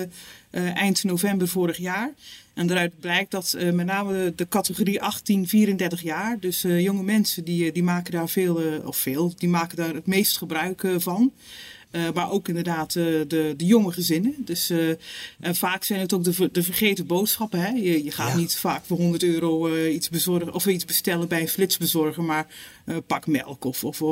eind 0.50 1.04
november 1.04 1.48
vorig 1.48 1.76
jaar. 1.76 2.12
En 2.54 2.66
daaruit 2.66 3.00
blijkt 3.00 3.30
dat 3.30 3.54
uh, 3.58 3.72
met 3.72 3.86
name 3.86 4.32
de 4.36 4.48
categorie 4.48 5.00
18-34 6.00 6.02
jaar, 6.02 6.38
dus 6.40 6.64
uh, 6.64 6.80
jonge 6.80 7.02
mensen, 7.02 7.44
die, 7.44 7.72
die 7.72 7.82
maken 7.82 8.12
daar 8.12 8.28
veel, 8.28 8.80
of 8.84 8.96
veel, 8.96 9.32
die 9.36 9.48
maken 9.48 9.76
daar 9.76 9.94
het 9.94 10.06
meest 10.06 10.38
gebruik 10.38 10.88
van. 10.96 11.32
Uh, 11.92 12.02
maar 12.14 12.30
ook 12.30 12.48
inderdaad 12.48 12.94
uh, 12.94 13.04
de, 13.04 13.54
de 13.56 13.66
jonge 13.66 13.92
gezinnen. 13.92 14.34
Dus, 14.38 14.70
uh, 14.70 14.88
en 15.40 15.54
vaak 15.54 15.84
zijn 15.84 16.00
het 16.00 16.12
ook 16.12 16.24
de, 16.24 16.48
de 16.52 16.62
vergeten 16.62 17.06
boodschappen. 17.06 17.60
Hè? 17.60 17.68
Je, 17.68 18.04
je 18.04 18.10
gaat 18.10 18.36
niet 18.36 18.56
vaak 18.56 18.84
voor 18.84 18.96
100 18.96 19.22
euro 19.22 19.76
iets, 19.86 20.08
bezorgen, 20.08 20.54
of 20.54 20.66
iets 20.66 20.84
bestellen 20.84 21.28
bij 21.28 21.40
een 21.40 21.48
flitsbezorger, 21.48 22.22
maar 22.22 22.46
pak 23.06 23.26
melk 23.26 23.64
of, 23.64 23.84
of 23.84 24.02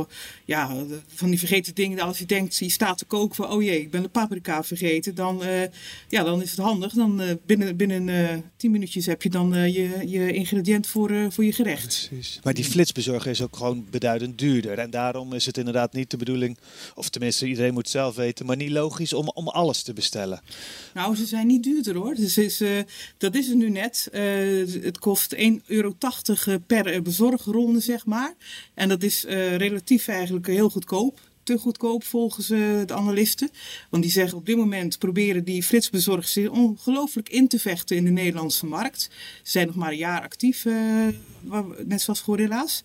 ja, 0.44 0.85
van 1.14 1.30
die 1.30 1.38
vergeten 1.38 1.75
dingen. 1.75 2.00
Als 2.00 2.18
je 2.18 2.26
denkt, 2.26 2.56
je 2.56 2.70
staat 2.70 2.99
te 2.99 3.04
koken 3.04 3.35
van, 3.35 3.50
oh 3.50 3.62
jee, 3.62 3.80
ik 3.80 3.90
ben 3.90 4.02
de 4.02 4.08
paprika 4.08 4.64
vergeten, 4.64 5.14
dan, 5.14 5.42
ja, 6.08 6.23
dan 6.23 6.42
is 6.42 6.50
het 6.50 6.61
handig. 6.61 6.92
Dan 6.92 7.38
binnen, 7.47 7.76
binnen 7.76 8.44
10 8.56 8.70
minuutjes 8.70 9.06
heb 9.06 9.23
je 9.23 9.30
dan 9.30 9.73
je, 9.73 10.02
je 10.06 10.32
ingrediënt 10.32 10.87
voor, 10.87 11.32
voor 11.32 11.44
je 11.44 11.52
gerecht. 11.52 12.06
Precies. 12.08 12.40
Maar 12.42 12.54
die 12.54 12.64
flitsbezorger 12.64 13.30
is 13.30 13.42
ook 13.42 13.56
gewoon 13.56 13.87
beduidend 13.90 14.38
duurder. 14.38 14.78
En 14.78 14.90
daarom 14.90 15.32
is 15.32 15.47
het 15.47 15.58
inderdaad 15.58 15.92
niet 15.92 16.11
de 16.11 16.16
bedoeling, 16.16 16.58
of 16.94 17.08
tenminste 17.08 17.47
iedereen 17.47 17.67
moet 17.70 17.88
zelf 17.88 18.16
weten, 18.16 18.46
maar 18.46 18.56
niet 18.56 18.70
logisch 18.70 19.12
om, 19.12 19.28
om 19.28 19.48
alles 19.48 19.82
te 19.82 19.92
bestellen. 19.92 20.40
Nou, 20.94 21.16
ze 21.16 21.26
zijn 21.26 21.46
niet 21.46 21.62
duurder 21.62 21.96
hoor. 21.96 22.14
Dus 22.14 22.38
is, 22.38 22.60
uh, 22.60 22.78
dat 23.18 23.34
is 23.34 23.46
het 23.48 23.56
nu 23.56 23.70
net. 23.70 24.08
Uh, 24.12 24.82
het 24.82 24.98
kost 24.98 25.37
1,80 25.37 25.40
euro 25.66 25.94
per 26.66 27.02
bezorgronde, 27.02 27.80
zeg 27.80 28.06
maar. 28.06 28.34
En 28.75 28.88
dat 28.88 29.02
is 29.02 29.25
relatief 29.56 30.08
eigenlijk 30.08 30.46
heel 30.46 30.70
goedkoop 30.70 31.20
te 31.49 31.59
goedkoop 31.59 32.05
volgens 32.05 32.50
uh, 32.50 32.87
de 32.87 32.95
analisten. 32.95 33.50
Want 33.90 34.02
die 34.02 34.12
zeggen 34.12 34.38
op 34.38 34.47
dit 34.47 34.57
moment 34.57 34.99
proberen 34.99 35.45
die 35.45 35.62
flitsbezorgers 35.62 36.33
zich 36.33 36.49
ongelooflijk 36.49 37.28
in 37.28 37.49
te 37.49 37.59
vechten 37.59 37.97
in 37.97 38.05
de 38.05 38.11
Nederlandse 38.11 38.67
markt. 38.67 39.11
Ze 39.43 39.50
zijn 39.50 39.67
nog 39.67 39.76
maar 39.76 39.90
een 39.90 39.97
jaar 39.97 40.23
actief, 40.23 40.64
uh, 40.64 41.09
net 41.85 42.00
zoals 42.00 42.21
Gorilla's. 42.21 42.83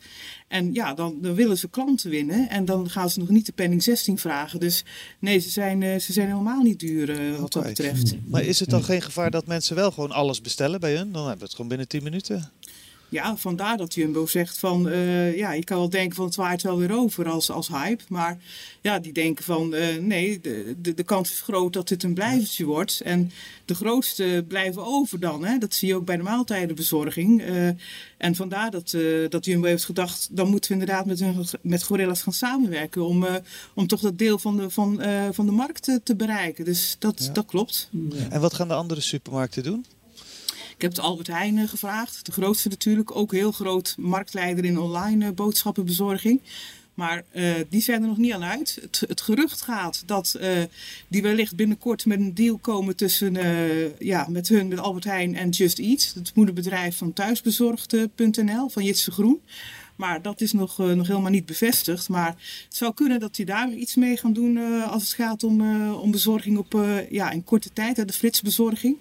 En 0.48 0.74
ja, 0.74 0.94
dan, 0.94 1.18
dan, 1.22 1.34
willen 1.34 1.58
ze 1.58 1.70
klanten 1.70 2.10
winnen 2.10 2.50
en 2.50 2.66
dan 2.66 2.90
gaan 2.90 3.10
ze 3.10 3.20
nog 3.20 3.30
niet 3.30 3.46
de 3.46 3.52
penning 3.52 3.84
16 3.84 4.18
vragen. 4.18 4.60
Dus 4.60 4.84
nee, 5.20 5.40
ze 5.40 5.50
zijn, 5.50 5.82
uh, 5.82 6.00
ze 6.00 6.14
zijn 6.14 6.28
helemaal 6.28 6.62
niet 6.62 6.80
duur 6.80 7.40
wat 7.40 7.54
dat 7.54 7.64
betreft. 7.64 8.16
Maar 8.28 8.44
is 8.44 8.60
het 8.60 8.70
dan 8.70 8.84
geen 8.84 9.02
gevaar 9.02 9.32
dat 9.32 9.48
mensen 9.48 9.76
wel 9.76 9.92
gewoon 9.92 10.12
alles 10.12 10.42
bestellen 10.42 10.80
bij 10.80 10.96
hun? 10.96 11.12
Dan 11.12 11.22
hebben 11.22 11.40
we 11.40 11.46
het 11.46 11.54
gewoon 11.54 11.70
binnen 11.70 11.88
10 11.88 12.04
minuten. 12.04 12.52
Ja, 13.14 13.38
vandaar 13.38 13.78
dat 13.78 13.94
Jumbo 13.94 14.26
zegt 14.26 14.58
van, 14.58 14.88
uh, 14.88 15.38
ja, 15.38 15.52
je 15.52 15.64
kan 15.64 15.78
wel 15.78 15.90
denken 15.90 16.16
van 16.16 16.26
het 16.26 16.36
waait 16.36 16.62
wel 16.62 16.78
weer 16.78 16.98
over 16.98 17.30
als, 17.30 17.52
als 17.52 17.68
hype. 17.68 18.04
Maar 18.08 18.38
ja, 18.82 19.00
die 19.00 19.14
denken 19.14 19.44
van, 19.44 19.74
uh, 19.74 19.98
nee, 19.98 20.40
de, 20.42 20.76
de, 20.82 20.94
de 20.94 21.04
kans 21.04 21.32
is 21.32 21.42
groot 21.42 21.74
dat 21.74 21.88
dit 21.88 22.04
een 22.04 22.14
blijvertje 22.14 22.66
wordt. 22.66 23.02
En 23.02 23.32
de 23.66 23.76
grootste 23.76 24.46
blijven 24.48 24.86
over 24.86 25.20
dan, 25.20 25.46
hè. 25.46 25.58
Dat 25.58 25.74
zie 25.74 25.88
je 25.88 25.96
ook 25.96 26.06
bij 26.06 26.18
de 26.18 26.24
maaltijdenbezorging. 26.24 27.42
Uh, 27.42 27.68
en 28.18 28.36
vandaar 28.36 28.72
dat, 28.72 28.98
dat 29.30 29.46
Jumbo 29.46 29.68
heeft 29.68 29.86
gedacht, 29.86 30.28
dan 30.32 30.50
moeten 30.50 30.72
we 30.72 30.80
inderdaad 30.80 31.06
met, 31.06 31.20
hun, 31.20 31.46
met 31.62 31.84
Gorillas 31.84 32.22
gaan 32.22 32.34
samenwerken. 32.34 33.06
Om, 33.06 33.26
om 33.74 33.88
toch 33.88 34.02
dat 34.02 34.18
deel 34.18 34.40
van 34.40 34.58
de, 34.58 34.70
van, 34.70 35.02
van 35.32 35.46
de 35.46 35.52
markt 35.52 36.00
te 36.04 36.16
bereiken. 36.16 36.66
Dus 36.66 36.96
dat, 37.00 37.30
dat 37.34 37.46
klopt. 37.46 37.90
Ja. 37.92 38.30
En 38.30 38.42
wat 38.42 38.54
gaan 38.54 38.68
de 38.68 38.74
andere 38.74 39.02
supermarkten 39.02 39.64
doen? 39.64 39.86
Heb 40.84 40.94
de 40.94 41.02
Albert 41.02 41.28
Heijn 41.28 41.68
gevraagd, 41.68 42.26
de 42.26 42.32
grootste 42.32 42.70
natuurlijk, 42.70 43.16
ook 43.16 43.32
heel 43.32 43.52
groot 43.52 43.96
marktleider 44.00 44.66
in 44.66 44.80
online 44.80 45.32
boodschappenbezorging. 45.32 46.42
Maar 46.94 47.24
uh, 47.34 47.54
die 47.70 47.82
zijn 47.82 48.02
er 48.02 48.08
nog 48.08 48.18
niet 48.18 48.34
aan 48.34 48.44
uit. 48.44 48.88
Het, 49.08 49.22
gerucht 49.22 49.62
gaat 49.62 50.04
dat 50.06 50.40
die 51.08 51.22
wellicht 51.22 51.56
binnenkort 51.56 52.06
met 52.06 52.20
een 52.20 52.34
deal 52.34 52.58
komen 52.58 52.96
tussen 52.96 53.38
ja, 54.00 54.28
met 54.30 54.48
hun, 54.48 54.68
met 54.68 54.80
Albert 54.80 55.04
Heijn 55.04 55.36
en 55.36 55.50
Just 55.50 55.80
Eat. 55.80 56.12
Het 56.16 56.32
moederbedrijf 56.36 56.98
van 56.98 57.14
thuisbezorgd.nl 57.14 58.70
van 58.70 58.84
Jitse 58.84 59.12
Groen. 59.12 59.42
Maar 59.96 60.22
dat 60.22 60.42
is 60.42 60.52
nog, 60.52 60.78
nog 60.78 61.08
helemaal 61.08 61.32
niet 61.32 61.46
bevestigd. 61.46 62.10
Maar 62.10 62.36
het 62.66 62.76
zou 62.76 62.94
kunnen 62.94 63.20
dat 63.20 63.36
die 63.36 63.46
daar 63.46 63.72
iets 63.72 63.96
mee 63.96 64.18
gaan 64.18 64.34
doen 64.34 64.84
als 64.84 65.04
het 65.04 65.14
gaat 65.14 65.44
om, 65.44 65.92
om 65.94 66.12
bezorging 66.12 66.58
op 66.58 66.86
ja, 67.10 67.32
in 67.32 67.44
korte 67.44 67.70
tijd, 67.74 68.08
de 68.08 68.14
flitsbezorging. 68.14 68.98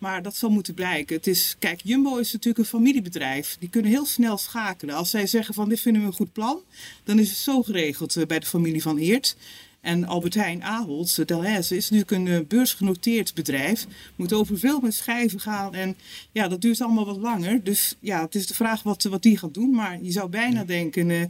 Maar 0.00 0.22
dat 0.22 0.36
zal 0.36 0.50
moeten 0.50 0.74
blijken. 0.74 1.16
Het 1.16 1.26
is, 1.26 1.56
kijk, 1.58 1.80
Jumbo 1.84 2.16
is 2.16 2.32
natuurlijk 2.32 2.58
een 2.58 2.78
familiebedrijf. 2.78 3.56
Die 3.58 3.68
kunnen 3.68 3.90
heel 3.90 4.06
snel 4.06 4.38
schakelen. 4.38 4.94
Als 4.94 5.10
zij 5.10 5.26
zeggen 5.26 5.54
van 5.54 5.68
dit 5.68 5.80
vinden 5.80 6.02
we 6.02 6.08
een 6.08 6.14
goed 6.14 6.32
plan, 6.32 6.60
dan 7.04 7.18
is 7.18 7.28
het 7.28 7.38
zo 7.38 7.62
geregeld 7.62 8.16
eh, 8.16 8.26
bij 8.26 8.38
de 8.38 8.46
familie 8.46 8.82
van 8.82 8.98
Eert. 8.98 9.36
En 9.80 10.04
Albert 10.04 10.34
Heijn 10.34 10.62
Ahold, 10.62 11.18
eh, 11.18 11.26
Delhaize, 11.26 11.76
is 11.76 11.90
natuurlijk 11.90 12.10
een 12.10 12.26
uh, 12.26 12.46
beursgenoteerd 12.48 13.34
bedrijf. 13.34 13.86
Moet 14.16 14.32
over 14.32 14.58
veel 14.58 14.80
meer 14.80 14.92
schijven 14.92 15.40
gaan. 15.40 15.74
En 15.74 15.96
ja, 16.32 16.48
dat 16.48 16.60
duurt 16.60 16.80
allemaal 16.80 17.06
wat 17.06 17.16
langer. 17.16 17.64
Dus 17.64 17.96
ja, 17.98 18.22
het 18.22 18.34
is 18.34 18.46
de 18.46 18.54
vraag 18.54 18.82
wat, 18.82 19.02
wat 19.02 19.22
die 19.22 19.38
gaat 19.38 19.54
doen. 19.54 19.70
Maar 19.70 19.98
je 20.02 20.10
zou 20.10 20.28
bijna 20.28 20.64
denken 20.64 21.08
uh, 21.08 21.22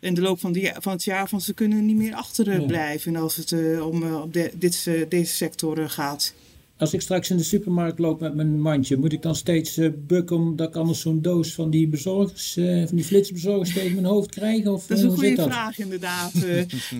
in 0.00 0.14
de 0.14 0.20
loop 0.20 0.40
van, 0.40 0.52
die, 0.52 0.72
van 0.78 0.92
het 0.92 1.04
jaar 1.04 1.28
van 1.28 1.40
ze 1.40 1.54
kunnen 1.54 1.86
niet 1.86 1.96
meer 1.96 2.14
achterblijven 2.14 3.12
ja. 3.12 3.18
als 3.18 3.36
het 3.36 3.52
om 3.80 4.30
de, 4.30 4.52
dit, 4.54 4.90
deze 5.08 5.34
sector 5.34 5.90
gaat. 5.90 6.34
Als 6.76 6.94
ik 6.94 7.00
straks 7.00 7.30
in 7.30 7.36
de 7.36 7.42
supermarkt 7.42 7.98
loop 7.98 8.20
met 8.20 8.34
mijn 8.34 8.60
mandje, 8.60 8.96
moet 8.96 9.12
ik 9.12 9.22
dan 9.22 9.34
steeds 9.34 9.78
uh, 9.78 9.90
bukken 10.06 10.36
omdat 10.36 10.68
ik 10.68 10.76
anders 10.76 11.00
zo'n 11.00 11.22
doos 11.22 11.54
van 11.54 11.70
die 11.70 11.88
bezorgers, 11.88 12.56
uh, 12.56 12.86
van 12.86 12.96
die 12.96 13.04
flitsbezorgers 13.04 13.72
tegen 13.72 13.94
mijn 13.94 14.06
hoofd 14.06 14.30
krijg? 14.30 14.66
Of, 14.66 14.86
dat 14.86 14.98
is 14.98 15.04
een 15.04 15.10
goede 15.10 15.42
vraag 15.42 15.78
inderdaad. 15.78 16.32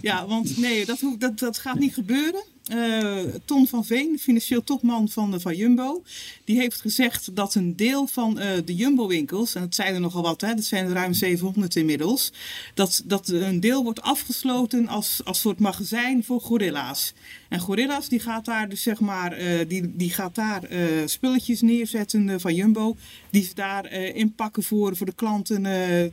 ja, 0.01 0.27
want 0.27 0.57
nee, 0.59 0.87
dat, 0.87 0.99
dat, 1.19 1.39
dat 1.39 1.59
gaat 1.59 1.79
niet 1.79 1.95
gebeuren. 1.95 2.43
Uh, 2.73 3.19
Ton 3.45 3.67
van 3.67 3.85
Veen, 3.85 4.19
financieel 4.19 4.65
topman 4.65 5.09
van, 5.09 5.41
van 5.41 5.57
Jumbo, 5.57 6.03
die 6.45 6.59
heeft 6.59 6.81
gezegd 6.81 7.37
dat 7.37 7.55
een 7.55 7.77
deel 7.77 8.07
van 8.07 8.39
uh, 8.39 8.49
de 8.65 8.75
Jumbo-winkels, 8.75 9.55
en 9.55 9.61
dat 9.61 9.75
zijn 9.75 9.95
er 9.95 10.01
nogal 10.01 10.23
wat, 10.23 10.41
hè, 10.41 10.55
dat 10.55 10.65
zijn 10.65 10.87
er 10.87 10.93
ruim 10.93 11.13
700 11.13 11.77
inmiddels, 11.77 12.33
dat, 12.75 13.03
dat 13.05 13.29
een 13.29 13.61
deel 13.61 13.83
wordt 13.83 14.03
afgesloten 14.03 14.89
als, 14.89 15.21
als 15.25 15.41
soort 15.41 15.59
magazijn 15.59 16.25
voor 16.25 16.41
gorilla's. 16.41 17.13
En 17.49 17.61
gorilla's 17.61 18.09
die 18.09 18.21
gaat 18.21 18.45
daar 18.45 18.69
dus 18.69 18.83
zeg 18.83 19.01
maar, 19.01 19.41
uh, 19.41 19.61
die, 19.69 19.97
die 19.97 20.11
gaat 20.11 20.35
daar 20.35 20.63
spulletjes 21.05 21.61
neerzetten 21.61 22.41
van 22.41 22.55
Jumbo, 22.55 22.97
die 23.31 23.45
ze 23.45 23.55
daar 23.55 23.93
inpakken 23.93 24.63
voor, 24.63 24.97
voor 24.97 25.07
de 25.07 25.15
klanten, 25.15 25.63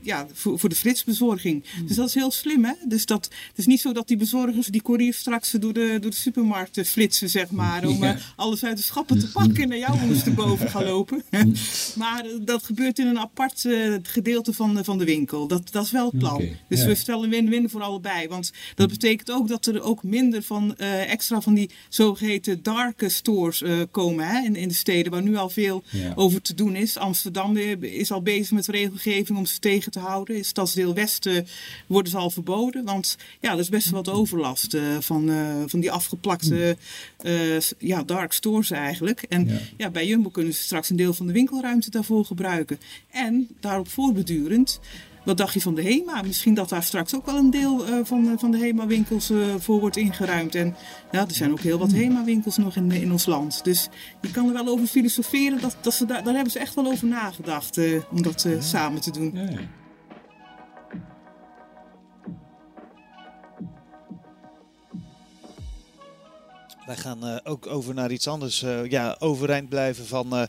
ja, 0.01 0.27
voor, 0.33 0.59
voor 0.59 0.69
de 0.69 0.75
flitsbezorging. 0.75 1.65
Mm. 1.79 1.87
Dus 1.87 1.95
dat 1.95 2.07
is 2.07 2.13
heel 2.13 2.31
slim, 2.31 2.65
hè? 2.65 2.73
Dus 2.85 3.05
dat, 3.05 3.23
het 3.47 3.57
is 3.57 3.65
niet 3.65 3.81
zo 3.81 3.91
dat 3.91 4.07
die 4.07 4.17
bezorgers 4.17 4.67
die 4.67 4.81
courier 4.81 5.13
straks 5.13 5.51
door 5.51 5.73
de, 5.73 5.97
door 6.01 6.11
de 6.11 6.17
super 6.17 6.40
supermarkten 6.41 6.85
flitsen, 6.85 7.29
zeg 7.29 7.51
maar. 7.51 7.87
Om 7.87 8.03
ja. 8.03 8.15
uh, 8.15 8.21
alles 8.35 8.63
uit 8.63 8.77
de 8.77 8.83
schappen 8.83 9.19
te 9.19 9.31
pakken 9.31 9.63
en 9.63 9.69
naar 9.69 9.77
jou 9.77 10.01
ondersteboven 10.01 10.69
gaan 10.69 10.83
lopen. 10.83 11.23
maar 11.95 12.25
uh, 12.25 12.31
dat 12.41 12.63
gebeurt 12.63 12.99
in 12.99 13.07
een 13.07 13.19
apart 13.19 13.63
uh, 13.63 13.95
gedeelte 14.03 14.53
van, 14.53 14.83
van 14.83 14.97
de 14.97 15.05
winkel. 15.05 15.47
Dat, 15.47 15.71
dat 15.71 15.85
is 15.85 15.91
wel 15.91 16.05
het 16.05 16.17
plan. 16.17 16.33
Okay. 16.33 16.57
Dus 16.67 16.81
ja. 16.81 16.87
we 16.87 16.95
stellen 16.95 17.29
win-win 17.29 17.69
voor 17.69 17.81
allebei. 17.81 18.27
Want 18.27 18.51
dat 18.75 18.89
betekent 18.89 19.31
ook 19.31 19.47
dat 19.47 19.65
er 19.65 19.81
ook 19.81 20.03
minder 20.03 20.43
van 20.43 20.77
extra 20.77 21.41
van 21.41 21.53
die 21.53 21.69
zogeheten 21.89 22.63
dark 22.63 23.03
stores 23.07 23.63
komen 23.91 24.27
hè, 24.27 24.45
in, 24.45 24.55
in 24.55 24.67
de 24.67 24.73
steden. 24.73 25.11
Waar 25.11 25.21
nu 25.21 25.35
al 25.35 25.49
veel 25.49 25.83
ja. 25.89 26.13
over 26.15 26.41
te 26.41 26.53
doen 26.53 26.75
is. 26.75 26.97
Amsterdam 26.97 27.57
is 27.57 28.11
al 28.11 28.21
bezig 28.21 28.51
met 28.51 28.67
regelgeving 28.67 29.37
om 29.37 29.45
ze 29.45 29.59
tegen 29.59 29.91
te 29.91 29.99
houden. 29.99 30.35
In 30.35 30.45
stadsdeel 30.45 30.93
Westen 30.93 31.47
worden 31.87 32.11
ze 32.11 32.17
al 32.17 32.29
verboden. 32.29 32.85
Want 32.85 33.17
ja, 33.39 33.51
er 33.51 33.59
is 33.59 33.69
best 33.69 33.89
wel 33.89 34.03
wat 34.03 34.13
overlast 34.13 34.77
van, 34.99 35.31
van 35.67 35.79
die 35.79 35.91
afgeplakte 35.91 36.30
plakte 36.37 36.77
uh, 37.23 37.59
ja, 37.77 38.03
dark 38.03 38.33
stores 38.33 38.71
eigenlijk. 38.71 39.21
En 39.21 39.47
ja. 39.47 39.59
ja. 39.77 39.89
bij 39.89 40.07
Jumbo 40.07 40.29
kunnen 40.29 40.53
ze 40.53 40.61
straks 40.61 40.89
een 40.89 40.95
deel 40.95 41.13
van 41.13 41.27
de 41.27 41.33
winkelruimte 41.33 41.89
daarvoor 41.89 42.25
gebruiken. 42.25 42.79
En 43.09 43.47
daarop 43.59 43.89
voortbedurend, 43.89 44.79
wat 45.25 45.37
dacht 45.37 45.53
je 45.53 45.61
van 45.61 45.75
de 45.75 45.83
HEMA? 45.83 46.21
Misschien 46.21 46.53
dat 46.53 46.69
daar 46.69 46.83
straks 46.83 47.15
ook 47.15 47.25
wel 47.25 47.37
een 47.37 47.51
deel 47.51 47.87
uh, 47.87 47.99
van, 48.03 48.35
van 48.39 48.51
de 48.51 48.57
HEMA-winkels 48.57 49.31
uh, 49.31 49.55
voor 49.59 49.79
wordt 49.79 49.97
ingeruimd. 49.97 50.55
En 50.55 50.75
ja, 51.11 51.27
er 51.27 51.33
zijn 51.33 51.51
ook 51.51 51.59
heel 51.59 51.77
wat 51.77 51.91
HEMA-winkels 51.91 52.57
nog 52.57 52.75
in, 52.75 52.91
in 52.91 53.11
ons 53.11 53.25
land. 53.25 53.63
Dus 53.63 53.89
je 54.21 54.31
kan 54.31 54.47
er 54.47 54.53
wel 54.53 54.67
over 54.67 54.87
filosoferen. 54.87 55.61
Dat, 55.61 55.77
dat 55.81 55.93
ze 55.93 56.05
daar, 56.05 56.23
daar 56.23 56.33
hebben 56.33 56.51
ze 56.51 56.59
echt 56.59 56.75
wel 56.75 56.85
over 56.85 57.07
nagedacht 57.07 57.79
om 58.11 58.21
dat 58.21 58.41
ja. 58.41 58.61
samen 58.61 59.01
te 59.01 59.11
doen. 59.11 59.31
Ja, 59.33 59.59
Wij 66.85 66.97
gaan 66.97 67.27
uh, 67.27 67.37
ook 67.43 67.67
over 67.67 67.93
naar 67.93 68.11
iets 68.11 68.27
anders. 68.27 68.63
Uh, 68.63 68.89
ja, 68.89 69.15
overeind 69.19 69.69
blijven 69.69 70.05
van, 70.05 70.33
uh, 70.33 70.43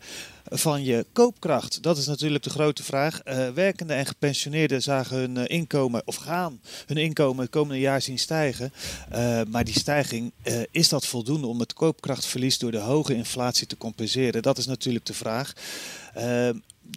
van 0.45 0.85
je 0.85 1.07
koopkracht. 1.13 1.83
Dat 1.83 1.97
is 1.97 2.07
natuurlijk 2.07 2.45
de 2.45 2.51
grote 2.51 2.83
vraag. 2.83 3.21
werkenden 3.55 3.97
en 3.97 4.07
gepensioneerden 4.07 4.83
zagen 4.83 5.17
hun 5.17 5.47
inkomen, 5.47 6.03
of 6.05 6.17
gaan 6.17 6.61
hun 6.87 6.97
inkomen 6.97 7.43
het 7.43 7.51
komende 7.51 7.81
jaar 7.81 8.03
zien 8.03 8.19
stijgen. 8.19 8.73
maar 9.49 9.65
die 9.65 9.79
stijging, 9.79 10.33
is 10.71 10.89
dat 10.89 11.07
voldoende 11.07 11.47
om 11.47 11.61
het 11.61 11.73
koopkrachtverlies 11.73 12.59
door 12.59 12.71
de 12.71 12.79
hoge 12.79 13.15
inflatie 13.15 13.67
te 13.67 13.77
compenseren? 13.77 14.43
Dat 14.43 14.59
is 14.59 14.67
natuurlijk 14.67 15.07
de 15.07 15.15
vraag. 15.15 15.53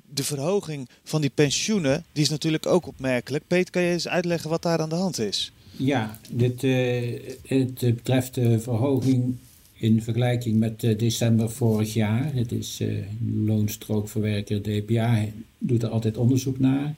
de 0.06 0.24
verhoging 0.24 0.90
van 1.04 1.22
die 1.22 1.32
pensioenen, 1.36 2.06
die 2.12 2.24
is 2.24 2.30
natuurlijk 2.30 2.66
ook 2.66 2.88
opmerkelijk. 2.88 3.48
Peet, 3.48 3.70
kan 3.70 3.82
je 3.82 3.92
eens 3.92 4.08
uitleggen 4.08 4.50
wat 4.50 4.62
daar 4.62 4.80
aan 4.80 4.90
de 4.90 4.96
hand 4.96 5.20
is? 5.20 5.52
Ja, 5.78 6.20
dit, 6.32 6.64
uh, 6.64 7.20
het 7.48 7.80
betreft 7.80 8.34
de 8.34 8.60
verhoging 8.60 9.36
in 9.74 10.02
vergelijking 10.02 10.58
met 10.58 10.84
uh, 10.84 10.98
december 10.98 11.50
vorig 11.50 11.94
jaar. 11.94 12.34
Het 12.34 12.52
is 12.52 12.82
uh, 12.82 12.98
loonstrookverwerker 13.46 14.62
DPA 14.62 15.26
doet 15.58 15.84
er 15.84 15.90
altijd 15.90 16.18
onderzoek 16.18 16.60
naar. 16.60 16.96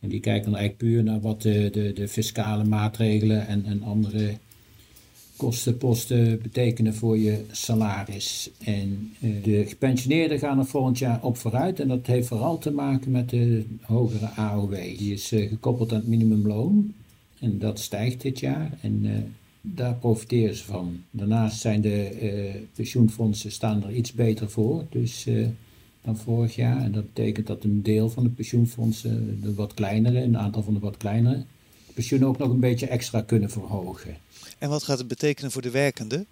En 0.00 0.08
die 0.08 0.20
kijken 0.20 0.50
dan 0.50 0.60
eigenlijk 0.60 0.90
puur 0.92 1.02
naar 1.02 1.20
wat 1.20 1.42
de, 1.42 1.68
de, 1.72 1.92
de 1.92 2.08
fiscale 2.08 2.64
maatregelen 2.64 3.46
en, 3.46 3.64
en 3.64 3.82
andere 3.82 4.34
kostenposten 5.36 6.38
betekenen 6.42 6.94
voor 6.94 7.18
je 7.18 7.44
salaris. 7.50 8.50
En 8.64 9.12
de 9.42 9.64
gepensioneerden 9.66 10.38
gaan 10.38 10.58
er 10.58 10.66
volgend 10.66 10.98
jaar 10.98 11.22
op 11.22 11.36
vooruit. 11.36 11.80
En 11.80 11.88
dat 11.88 12.06
heeft 12.06 12.28
vooral 12.28 12.58
te 12.58 12.70
maken 12.70 13.10
met 13.10 13.30
de 13.30 13.64
hogere 13.80 14.26
AOW. 14.26 14.74
Die 14.74 15.12
is 15.12 15.28
gekoppeld 15.28 15.92
aan 15.92 15.98
het 15.98 16.08
minimumloon. 16.08 16.94
En 17.42 17.58
dat 17.58 17.78
stijgt 17.78 18.20
dit 18.20 18.40
jaar 18.40 18.78
en 18.80 19.04
uh, 19.04 19.12
daar 19.60 19.94
profiteren 19.94 20.56
ze 20.56 20.64
van. 20.64 21.02
Daarnaast 21.10 21.60
zijn 21.60 21.80
de 21.80 22.20
uh, 22.22 22.62
pensioenfondsen 22.74 23.52
staan 23.52 23.84
er 23.84 23.92
iets 23.92 24.12
beter 24.12 24.50
voor 24.50 24.84
dus, 24.90 25.26
uh, 25.26 25.46
dan 26.02 26.16
vorig 26.16 26.54
jaar. 26.54 26.82
En 26.82 26.92
dat 26.92 27.12
betekent 27.12 27.46
dat 27.46 27.64
een 27.64 27.82
deel 27.82 28.10
van 28.10 28.22
de 28.22 28.28
pensioenfondsen, 28.28 29.40
de 29.42 29.54
wat 29.54 29.74
kleinere, 29.74 30.22
een 30.22 30.38
aantal 30.38 30.62
van 30.62 30.74
de 30.74 30.80
wat 30.80 30.96
kleinere, 30.96 31.44
pensioenen 31.94 32.28
ook 32.28 32.38
nog 32.38 32.50
een 32.50 32.60
beetje 32.60 32.86
extra 32.86 33.20
kunnen 33.20 33.50
verhogen. 33.50 34.16
En 34.58 34.68
wat 34.68 34.82
gaat 34.82 34.98
het 34.98 35.08
betekenen 35.08 35.50
voor 35.50 35.62
de 35.62 35.70
werkenden? 35.70 36.26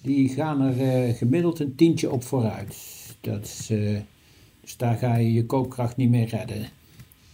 Die 0.00 0.28
gaan 0.28 0.60
er 0.60 1.14
gemiddeld 1.14 1.58
een 1.58 1.74
tientje 1.74 2.10
op 2.10 2.22
vooruit. 2.22 2.76
Dat 3.20 3.44
is, 3.44 3.66
dus 4.60 4.76
daar 4.76 4.96
ga 4.96 5.14
je 5.14 5.32
je 5.32 5.46
koopkracht 5.46 5.96
niet 5.96 6.10
meer 6.10 6.26
redden. 6.26 6.68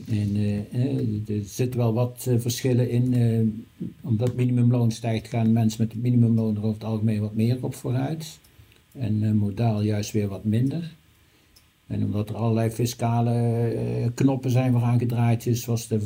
En 0.08 0.36
uh, 0.36 1.28
er 1.28 1.44
zitten 1.44 1.80
wel 1.80 1.92
wat 1.92 2.26
uh, 2.28 2.40
verschillen 2.40 2.90
in. 2.90 3.66
Omdat 4.00 4.34
minimumloon 4.34 4.90
stijgt, 4.90 5.28
gaan 5.28 5.52
mensen 5.52 5.82
met 5.82 5.92
het 5.92 6.02
minimumloon 6.02 6.56
er 6.56 6.62
over 6.62 6.74
het 6.74 6.84
algemeen 6.84 7.20
wat 7.20 7.34
meer 7.34 7.58
op 7.60 7.74
vooruit. 7.74 8.38
En 8.92 9.36
modaal 9.36 9.82
juist 9.82 10.12
weer 10.12 10.28
wat 10.28 10.44
minder. 10.44 10.94
En 11.86 12.04
omdat 12.04 12.28
er 12.28 12.36
allerlei 12.36 12.70
fiscale 12.70 14.12
knoppen 14.14 14.50
zijn 14.50 14.72
waaraan 14.72 14.98
gedraaid 14.98 15.46
is, 15.46 15.62
zoals 15.62 15.88
de 15.88 16.00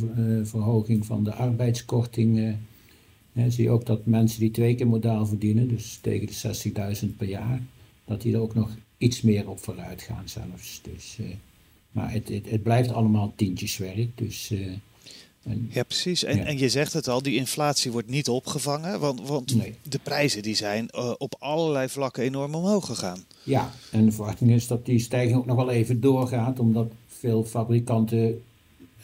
verhoging 0.45 1.07
van 1.07 1.25
de 1.25 1.33
arbeidskorting, 1.33 2.57
zie 3.49 3.65
je 3.65 3.71
ook 3.71 3.87
dat 3.87 4.07
mensen 4.07 4.41
die 4.41 4.51
twee 4.51 4.75
keer 4.75 4.87
modaal 4.87 5.27
verdienen, 5.27 5.69
dus 5.69 5.99
tegen 6.03 6.27
de 6.27 6.97
60.000 7.11 7.17
per 7.17 7.29
jaar, 7.29 7.63
dat 8.05 8.23
die 8.23 8.35
er 8.35 8.41
ook 8.41 8.55
nog 8.55 8.77
iets 8.99 9.23
meer 9.23 9.49
op 9.51 9.59
vooruit 9.59 10.03
gaan 10.03 10.29
zelfs. 10.29 10.81
Dus 10.83 11.19
Maar 11.91 12.13
het, 12.13 12.29
het, 12.29 12.51
het 12.51 12.63
blijft 12.63 12.93
allemaal 12.93 13.33
tientjeswerk. 13.37 14.19
Dus, 14.19 14.53
en, 15.43 15.71
ja, 15.73 15.83
precies. 15.83 16.25
En, 16.25 16.47
en 16.47 16.59
je 16.59 16.69
zegt 16.69 16.93
het 16.93 17.09
al, 17.09 17.23
die 17.23 17.37
inflatie 17.37 17.93
wordt 17.93 18.09
niet 18.09 18.29
opgevangen. 18.29 19.01
Want, 19.01 19.29
want 19.29 19.57
de 19.83 19.99
prijzen 20.03 20.43
die 20.43 20.55
zijn 20.55 20.95
op 21.19 21.37
allerlei 21.39 21.89
vlakken 21.89 22.23
enorm 22.23 22.55
omhoog 22.55 22.87
gegaan. 22.87 23.25
Ja, 23.43 23.73
en 23.91 24.05
de 24.05 24.13
verwachting 24.13 24.51
is 24.51 24.67
dat 24.67 24.87
die 24.87 24.99
stijging 24.99 25.37
ook 25.37 25.47
nog 25.47 25.57
wel 25.57 25.71
even 25.71 26.01
doorgaat. 26.01 26.59
Omdat 26.59 26.93
veel 27.07 27.45
fabrikanten 27.45 28.43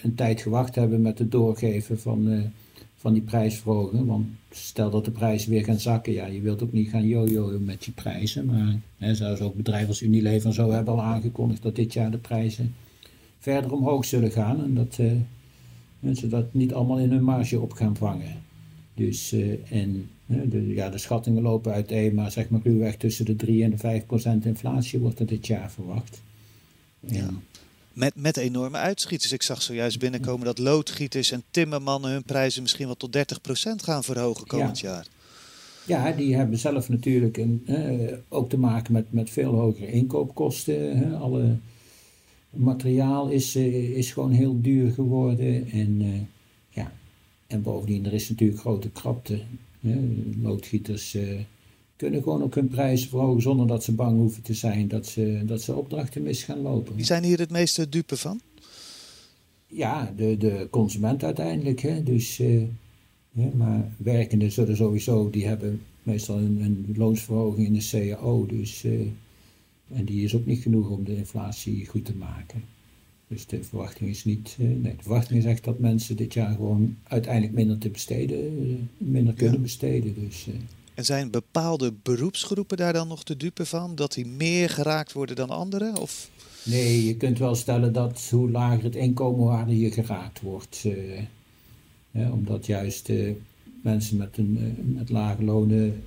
een 0.02 0.14
tijd 0.14 0.40
gewacht 0.40 0.74
hebben 0.74 1.02
met 1.02 1.18
het 1.18 1.30
doorgeven 1.30 2.00
van, 2.00 2.52
van 3.02 3.12
die 3.12 3.22
prijsverhoging. 3.22 4.06
Want 4.06 4.26
stel 4.50 4.90
dat 4.90 5.04
de 5.04 5.10
prijzen 5.10 5.50
weer 5.50 5.64
gaan 5.64 5.78
zakken, 5.80 6.12
ja, 6.12 6.26
je 6.26 6.40
wilt 6.40 6.62
ook 6.62 6.72
niet 6.72 6.88
gaan 6.88 7.06
jojoen 7.06 7.64
met 7.64 7.82
die 7.84 7.92
prijzen. 7.92 8.46
Maar 8.46 8.78
hè, 8.98 9.14
zoals 9.14 9.40
ook 9.40 9.54
bedrijven 9.54 9.88
als 9.88 10.02
Unilever 10.02 10.46
en 10.46 10.54
zo 10.54 10.70
hebben 10.70 10.94
al 10.94 11.02
aangekondigd 11.02 11.62
dat 11.62 11.76
dit 11.76 11.92
jaar 11.92 12.10
de 12.10 12.18
prijzen 12.18 12.74
verder 13.38 13.72
omhoog 13.72 14.04
zullen 14.04 14.30
gaan. 14.30 14.64
En 14.64 14.74
dat 14.74 14.98
uh, 16.00 16.14
ze 16.14 16.28
dat 16.28 16.54
niet 16.54 16.74
allemaal 16.74 16.98
in 16.98 17.10
hun 17.10 17.24
marge 17.24 17.60
op 17.60 17.72
gaan 17.72 17.96
vangen. 17.96 18.42
Dus, 18.94 19.32
uh, 19.32 19.72
en 19.72 20.08
de, 20.26 20.66
ja, 20.66 20.88
de 20.88 20.98
schattingen 20.98 21.42
lopen 21.42 21.72
uiteen, 21.72 22.14
maar 22.14 22.30
zeg 22.30 22.48
maar 22.48 22.60
ruwweg 22.62 22.96
tussen 22.96 23.24
de 23.24 23.36
3 23.36 23.64
en 23.64 23.70
de 23.70 23.78
5 23.78 24.06
procent 24.06 24.44
inflatie 24.44 24.98
wordt 24.98 25.18
er 25.18 25.26
dit 25.26 25.46
jaar 25.46 25.70
verwacht. 25.70 26.22
ja. 27.00 27.30
Met, 27.94 28.16
met 28.16 28.36
enorme 28.36 28.76
uitschieters. 28.76 29.32
Ik 29.32 29.42
zag 29.42 29.62
zojuist 29.62 29.98
binnenkomen 29.98 30.46
dat 30.46 30.58
loodgieters 30.58 31.30
en 31.30 31.42
timmermannen 31.50 32.10
hun 32.10 32.22
prijzen 32.22 32.62
misschien 32.62 32.86
wel 32.86 32.96
tot 32.96 33.16
30% 33.16 33.20
gaan 33.84 34.04
verhogen 34.04 34.46
komend 34.46 34.80
jaar. 34.80 35.06
Ja, 35.86 36.12
die 36.12 36.36
hebben 36.36 36.58
zelf 36.58 36.88
natuurlijk 36.88 37.36
een, 37.36 37.62
eh, 37.66 38.16
ook 38.28 38.48
te 38.48 38.58
maken 38.58 38.92
met, 38.92 39.12
met 39.12 39.30
veel 39.30 39.54
hogere 39.54 39.92
inkoopkosten. 39.92 40.98
Hè. 40.98 41.16
Alle 41.16 41.56
materiaal 42.50 43.28
is, 43.28 43.56
uh, 43.56 43.96
is 43.96 44.12
gewoon 44.12 44.32
heel 44.32 44.60
duur 44.60 44.92
geworden. 44.92 45.70
En, 45.70 46.00
uh, 46.00 46.20
ja. 46.68 46.92
en 47.46 47.62
bovendien, 47.62 48.06
er 48.06 48.12
is 48.12 48.28
natuurlijk 48.28 48.60
grote 48.60 48.90
krapte. 48.90 49.40
Loodgieters 50.42 51.16
kunnen 52.02 52.22
gewoon 52.22 52.42
ook 52.42 52.54
hun 52.54 52.68
prijzen 52.68 53.08
verhogen 53.08 53.42
zonder 53.42 53.66
dat 53.66 53.84
ze 53.84 53.92
bang 53.92 54.18
hoeven 54.18 54.42
te 54.42 54.54
zijn 54.54 54.88
dat 54.88 55.06
ze, 55.06 55.42
dat 55.46 55.62
ze 55.62 55.74
opdrachten 55.74 56.22
mis 56.22 56.42
gaan 56.42 56.58
lopen. 56.58 56.94
Wie 56.94 57.04
zijn 57.04 57.24
hier 57.24 57.38
het 57.38 57.50
meeste 57.50 57.88
dupe 57.88 58.16
van? 58.16 58.40
Ja, 59.66 60.12
de, 60.16 60.36
de 60.36 60.66
consument 60.70 61.24
uiteindelijk. 61.24 61.80
Hè. 61.80 62.02
Dus, 62.02 62.38
uh, 62.40 62.62
maar 63.54 63.92
werkenden 63.96 64.52
zullen 64.52 64.76
sowieso, 64.76 65.30
die 65.30 65.46
hebben 65.46 65.80
meestal 66.02 66.38
een, 66.38 66.60
een 66.60 66.94
loonsverhoging 66.96 67.66
in 67.66 67.72
de 67.72 67.88
CAO. 67.90 68.46
Dus, 68.46 68.84
uh, 68.84 69.00
en 69.92 70.04
die 70.04 70.24
is 70.24 70.34
ook 70.34 70.46
niet 70.46 70.62
genoeg 70.62 70.88
om 70.88 71.04
de 71.04 71.16
inflatie 71.16 71.86
goed 71.86 72.04
te 72.04 72.14
maken. 72.14 72.64
Dus 73.28 73.46
de 73.46 73.64
verwachting 73.64 74.10
is 74.10 74.24
niet. 74.24 74.56
Uh, 74.60 74.66
nee, 74.66 74.96
de 74.96 75.02
verwachting 75.02 75.38
is 75.38 75.44
echt 75.44 75.64
dat 75.64 75.78
mensen 75.78 76.16
dit 76.16 76.34
jaar 76.34 76.54
gewoon 76.54 76.96
uiteindelijk 77.02 77.52
minder 77.52 77.78
te 77.78 77.88
besteden, 77.88 78.88
minder 78.98 79.34
kunnen 79.34 79.62
besteden. 79.62 80.14
Dus, 80.14 80.48
en 80.94 81.04
zijn 81.04 81.30
bepaalde 81.30 81.92
beroepsgroepen 82.02 82.76
daar 82.76 82.92
dan 82.92 83.08
nog 83.08 83.24
te 83.24 83.36
dupe 83.36 83.66
van? 83.66 83.94
Dat 83.94 84.12
die 84.12 84.26
meer 84.26 84.70
geraakt 84.70 85.12
worden 85.12 85.36
dan 85.36 85.50
anderen? 85.50 85.96
Of? 85.96 86.30
Nee, 86.64 87.06
je 87.06 87.16
kunt 87.16 87.38
wel 87.38 87.54
stellen 87.54 87.92
dat 87.92 88.28
hoe 88.30 88.50
lager 88.50 88.84
het 88.84 88.96
inkomen, 88.96 89.40
hoe 89.40 89.50
harder 89.50 89.74
je 89.74 89.90
geraakt 89.90 90.40
wordt. 90.40 90.84
Uh, 90.84 92.32
omdat 92.32 92.66
juist 92.66 93.08
uh, 93.08 93.34
mensen 93.82 94.16
met, 94.16 94.38
een, 94.38 94.58
uh, 94.60 94.96
met 94.98 95.10
lage 95.10 95.44
lonen 95.44 96.02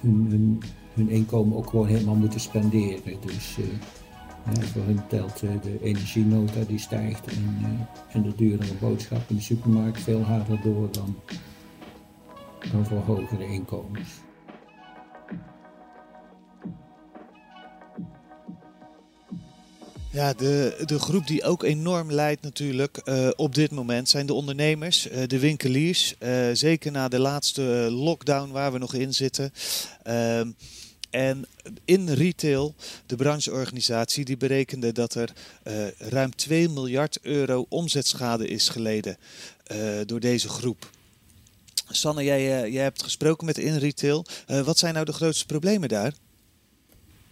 hun, 0.00 0.26
hun, 0.28 0.62
hun, 0.94 1.08
inkomen 1.08 1.56
ook 1.56 1.70
gewoon 1.70 1.86
helemaal 1.86 2.14
moeten 2.14 2.40
spenderen. 2.40 3.20
Dus 3.26 3.56
voor 4.72 4.82
hun 4.82 5.00
telt 5.08 5.40
de 5.40 5.78
energienota 5.82 6.64
die 6.68 6.78
stijgt 6.78 7.26
en, 7.26 7.58
en 8.12 8.22
de 8.22 8.32
duurdere 8.36 8.74
boodschap 8.80 9.30
in 9.30 9.36
de 9.36 9.42
supermarkt 9.42 10.00
veel 10.00 10.20
harder 10.20 10.60
door 10.62 10.88
dan 10.92 11.16
dan 12.72 12.86
voor 12.86 12.98
hogere 12.98 13.46
inkomens. 13.46 14.08
Ja, 20.14 20.32
de, 20.32 20.82
de 20.86 20.98
groep 20.98 21.26
die 21.26 21.44
ook 21.44 21.62
enorm 21.62 22.12
leidt 22.12 22.42
natuurlijk 22.42 23.00
uh, 23.04 23.28
op 23.36 23.54
dit 23.54 23.70
moment 23.70 24.08
zijn 24.08 24.26
de 24.26 24.34
ondernemers, 24.34 25.10
uh, 25.10 25.22
de 25.26 25.38
winkeliers. 25.38 26.14
Uh, 26.18 26.48
zeker 26.52 26.92
na 26.92 27.08
de 27.08 27.18
laatste 27.18 27.62
lockdown 27.90 28.50
waar 28.50 28.72
we 28.72 28.78
nog 28.78 28.94
in 28.94 29.14
zitten. 29.14 29.52
Ehm, 30.02 30.50
en 31.10 31.46
in 31.84 32.08
retail, 32.08 32.74
de 33.06 33.16
brancheorganisatie, 33.16 34.24
die 34.24 34.36
berekende 34.36 34.92
dat 34.92 35.14
er 35.14 35.32
ruim 35.98 36.36
2 36.36 36.68
miljard 36.68 37.18
euro 37.22 37.66
omzetschade 37.68 38.48
is 38.48 38.68
geleden 38.68 39.16
door 40.06 40.20
deze 40.20 40.48
groep. 40.48 40.90
Sanne, 41.88 42.24
jij, 42.24 42.62
eh, 42.62 42.72
jij 42.72 42.82
hebt 42.82 43.02
gesproken 43.02 43.46
met 43.46 43.58
InRetail. 43.58 44.24
Uh, 44.50 44.60
wat 44.60 44.78
zijn 44.78 44.94
nou 44.94 45.06
de 45.06 45.12
grootste 45.12 45.46
problemen 45.46 45.88
daar? 45.88 46.14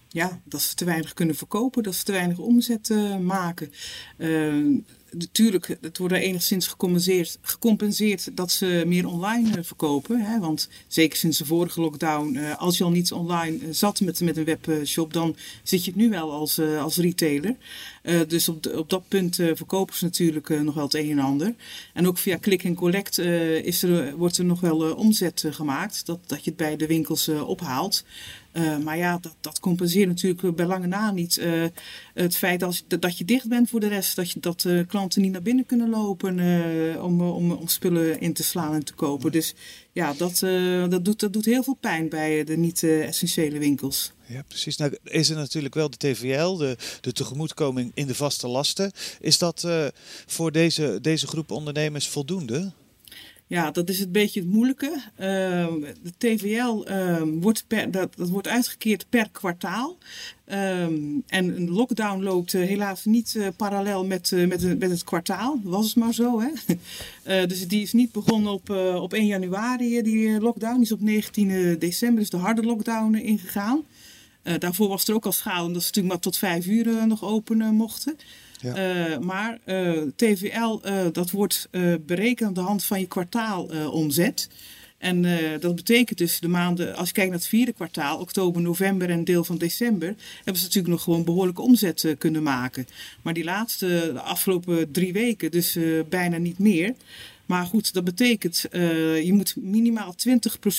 Ja, 0.08 0.40
dat 0.44 0.60
ze 0.60 0.74
te 0.74 0.84
weinig 0.84 1.12
kunnen 1.12 1.36
verkopen, 1.36 1.82
dat 1.82 1.94
ze 1.94 2.04
te 2.04 2.12
weinig 2.12 2.38
omzet 2.38 2.88
uh, 2.88 3.16
maken 3.16 3.72
natuurlijk, 5.18 5.76
het 5.80 5.98
wordt 5.98 6.14
er 6.14 6.20
enigszins 6.20 6.66
gecompenseerd, 6.66 7.38
gecompenseerd 7.42 8.36
dat 8.36 8.50
ze 8.50 8.82
meer 8.86 9.06
online 9.08 9.48
uh, 9.48 9.64
verkopen. 9.64 10.20
Hè? 10.20 10.38
Want 10.38 10.68
zeker 10.88 11.18
sinds 11.18 11.38
de 11.38 11.44
vorige 11.44 11.80
lockdown, 11.80 12.34
uh, 12.34 12.58
als 12.58 12.78
je 12.78 12.84
al 12.84 12.90
niet 12.90 13.12
online 13.12 13.58
uh, 13.58 13.68
zat 13.70 14.00
met, 14.00 14.20
met 14.20 14.36
een 14.36 14.44
webshop, 14.44 15.12
dan 15.12 15.36
zit 15.62 15.84
je 15.84 15.90
het 15.90 16.00
nu 16.00 16.08
wel 16.10 16.32
als, 16.32 16.58
als 16.58 16.96
retailer. 16.96 17.56
dus 18.26 18.48
op, 18.48 18.66
op 18.76 18.90
dat 18.90 19.08
punt 19.08 19.34
verkopen 19.34 19.94
ze 19.94 20.04
natuurlijk 20.04 20.48
nog 20.48 20.74
wel 20.74 20.84
het 20.84 20.94
een 20.94 21.10
en 21.10 21.18
ander. 21.18 21.54
En 21.92 22.06
ook 22.06 22.18
via 22.18 22.38
click 22.38 22.64
en 22.64 22.74
collect 22.74 23.18
is 23.18 23.82
er, 23.82 24.16
wordt 24.16 24.38
er 24.38 24.44
nog 24.44 24.60
wel 24.60 24.94
omzet 24.94 25.44
gemaakt, 25.50 26.06
dat, 26.06 26.18
dat 26.26 26.44
je 26.44 26.50
het 26.50 26.58
bij 26.58 26.76
de 26.76 26.86
winkels 26.86 27.28
ophaalt. 27.28 28.04
Uh, 28.52 28.78
maar 28.78 28.96
ja, 28.96 29.18
dat, 29.20 29.34
dat 29.40 29.60
compenseert 29.60 30.08
natuurlijk 30.08 30.56
bij 30.56 30.66
lange 30.66 30.86
na 30.86 31.10
niet 31.10 31.36
uh, 31.36 31.64
het 32.14 32.36
feit 32.36 32.62
als, 32.62 32.84
dat, 32.86 33.02
dat 33.02 33.18
je 33.18 33.24
dicht 33.24 33.48
bent 33.48 33.70
voor 33.70 33.80
de 33.80 33.88
rest. 33.88 34.16
Dat, 34.16 34.30
je, 34.30 34.40
dat 34.40 34.64
uh, 34.64 34.86
klanten 34.86 35.22
niet 35.22 35.32
naar 35.32 35.42
binnen 35.42 35.66
kunnen 35.66 35.90
lopen 35.90 36.38
om, 37.02 37.20
om, 37.20 37.52
om 37.52 37.68
spullen 37.68 38.20
in 38.20 38.32
te 38.32 38.42
slaan 38.42 38.74
en 38.74 38.84
te 38.84 38.94
kopen. 38.94 39.32
Dus 39.32 39.54
ja, 39.92 40.12
dat, 40.12 40.38
dat, 40.90 41.04
doet, 41.04 41.20
dat 41.20 41.32
doet 41.32 41.44
heel 41.44 41.62
veel 41.62 41.76
pijn 41.80 42.08
bij 42.08 42.44
de 42.44 42.56
niet-essentiële 42.56 43.58
winkels. 43.58 44.12
Ja, 44.26 44.42
precies. 44.48 44.76
Nou 44.76 44.96
is 45.04 45.30
er 45.30 45.36
natuurlijk 45.36 45.74
wel 45.74 45.90
de 45.90 45.96
TVL, 45.96 46.56
de, 46.56 46.76
de 47.00 47.12
tegemoetkoming 47.12 47.90
in 47.94 48.06
de 48.06 48.14
vaste 48.14 48.48
lasten. 48.48 48.92
Is 49.20 49.38
dat 49.38 49.68
voor 50.26 50.52
deze, 50.52 50.98
deze 51.00 51.26
groep 51.26 51.50
ondernemers 51.50 52.08
voldoende? 52.08 52.72
Ja, 53.46 53.70
dat 53.70 53.88
is 53.88 54.00
een 54.00 54.12
beetje 54.12 54.40
het 54.40 54.48
moeilijke. 54.48 55.02
Ehm, 55.16 55.80
de 55.80 56.12
TVL 56.18 56.82
ehm, 56.82 57.28
wordt 57.28 57.64
per, 57.66 57.90
dat, 57.90 58.16
dat 58.16 58.28
wordt 58.28 58.48
uitgekeerd 58.48 59.06
per 59.08 59.28
kwartaal. 59.30 59.98
Ehm, 60.44 60.94
en 61.26 61.56
een 61.56 61.70
lockdown 61.70 62.22
loopt 62.22 62.54
eh, 62.54 62.62
helaas 62.62 63.04
niet 63.04 63.34
uh, 63.36 63.46
parallel 63.56 64.06
met, 64.06 64.30
uh, 64.30 64.48
met, 64.48 64.78
met, 64.78 64.90
het 64.90 65.04
kwartaal. 65.04 65.60
Was 65.62 65.86
het 65.86 65.96
maar 65.96 66.14
zo, 66.14 66.40
hè? 66.40 66.50
dus 67.46 67.68
die 67.68 67.82
is 67.82 67.92
niet 67.92 68.12
begonnen 68.12 68.52
op, 68.52 68.70
op 69.00 69.12
1 69.12 69.26
januari, 69.26 70.02
die 70.02 70.40
lockdown. 70.40 70.74
Die 70.74 70.82
is 70.82 70.92
op 70.92 71.00
19 71.00 71.78
december, 71.78 72.18
dus 72.18 72.30
de 72.30 72.36
harde 72.36 72.62
lockdown, 72.62 73.14
ingegaan. 73.14 73.82
daarvoor 74.58 74.88
was 74.88 75.08
er 75.08 75.14
ook 75.14 75.26
al 75.26 75.32
schade, 75.32 75.64
omdat 75.64 75.82
ze 75.82 75.86
natuurlijk 75.86 76.14
maar 76.14 76.22
tot 76.22 76.36
5 76.36 76.66
uur 76.66 77.06
nog 77.06 77.24
open 77.24 77.74
mochten. 77.74 78.16
Uh, 78.64 79.18
maar 79.18 79.58
eh, 79.64 80.02
TVL, 80.16 80.78
eh, 80.82 81.06
dat 81.12 81.30
wordt 81.30 81.68
berekend 82.06 82.48
aan 82.48 82.54
de 82.54 82.60
hand 82.60 82.84
van 82.84 83.00
je 83.00 83.06
kwartaalomzet. 83.06 84.48
En 84.98 85.26
dat 85.60 85.74
betekent 85.74 86.18
dus 86.18 86.40
de 86.40 86.48
maanden, 86.48 86.96
als 86.96 87.08
je 87.08 87.14
kijkt 87.14 87.30
naar 87.30 87.38
het 87.38 87.48
vierde 87.48 87.72
kwartaal, 87.72 88.18
oktober, 88.18 88.62
november 88.62 89.10
en 89.10 89.24
deel 89.24 89.44
van 89.44 89.58
december, 89.58 90.14
hebben 90.36 90.56
ze 90.56 90.62
natuurlijk 90.62 90.94
nog 90.94 91.02
gewoon 91.02 91.24
behoorlijke 91.24 91.62
omzet 91.62 92.14
kunnen 92.18 92.42
maken. 92.42 92.86
Maar 93.22 93.34
die 93.34 93.44
laatste, 93.44 93.86
de 94.12 94.20
afgelopen 94.20 94.90
drie 94.90 95.12
weken, 95.12 95.50
dus 95.50 95.78
bijna 96.08 96.36
niet 96.36 96.58
meer. 96.58 96.94
Maar 97.46 97.66
goed, 97.66 97.92
dat 97.92 98.04
betekent, 98.04 98.66
je 99.22 99.30
moet 99.32 99.56
minimaal 99.56 100.14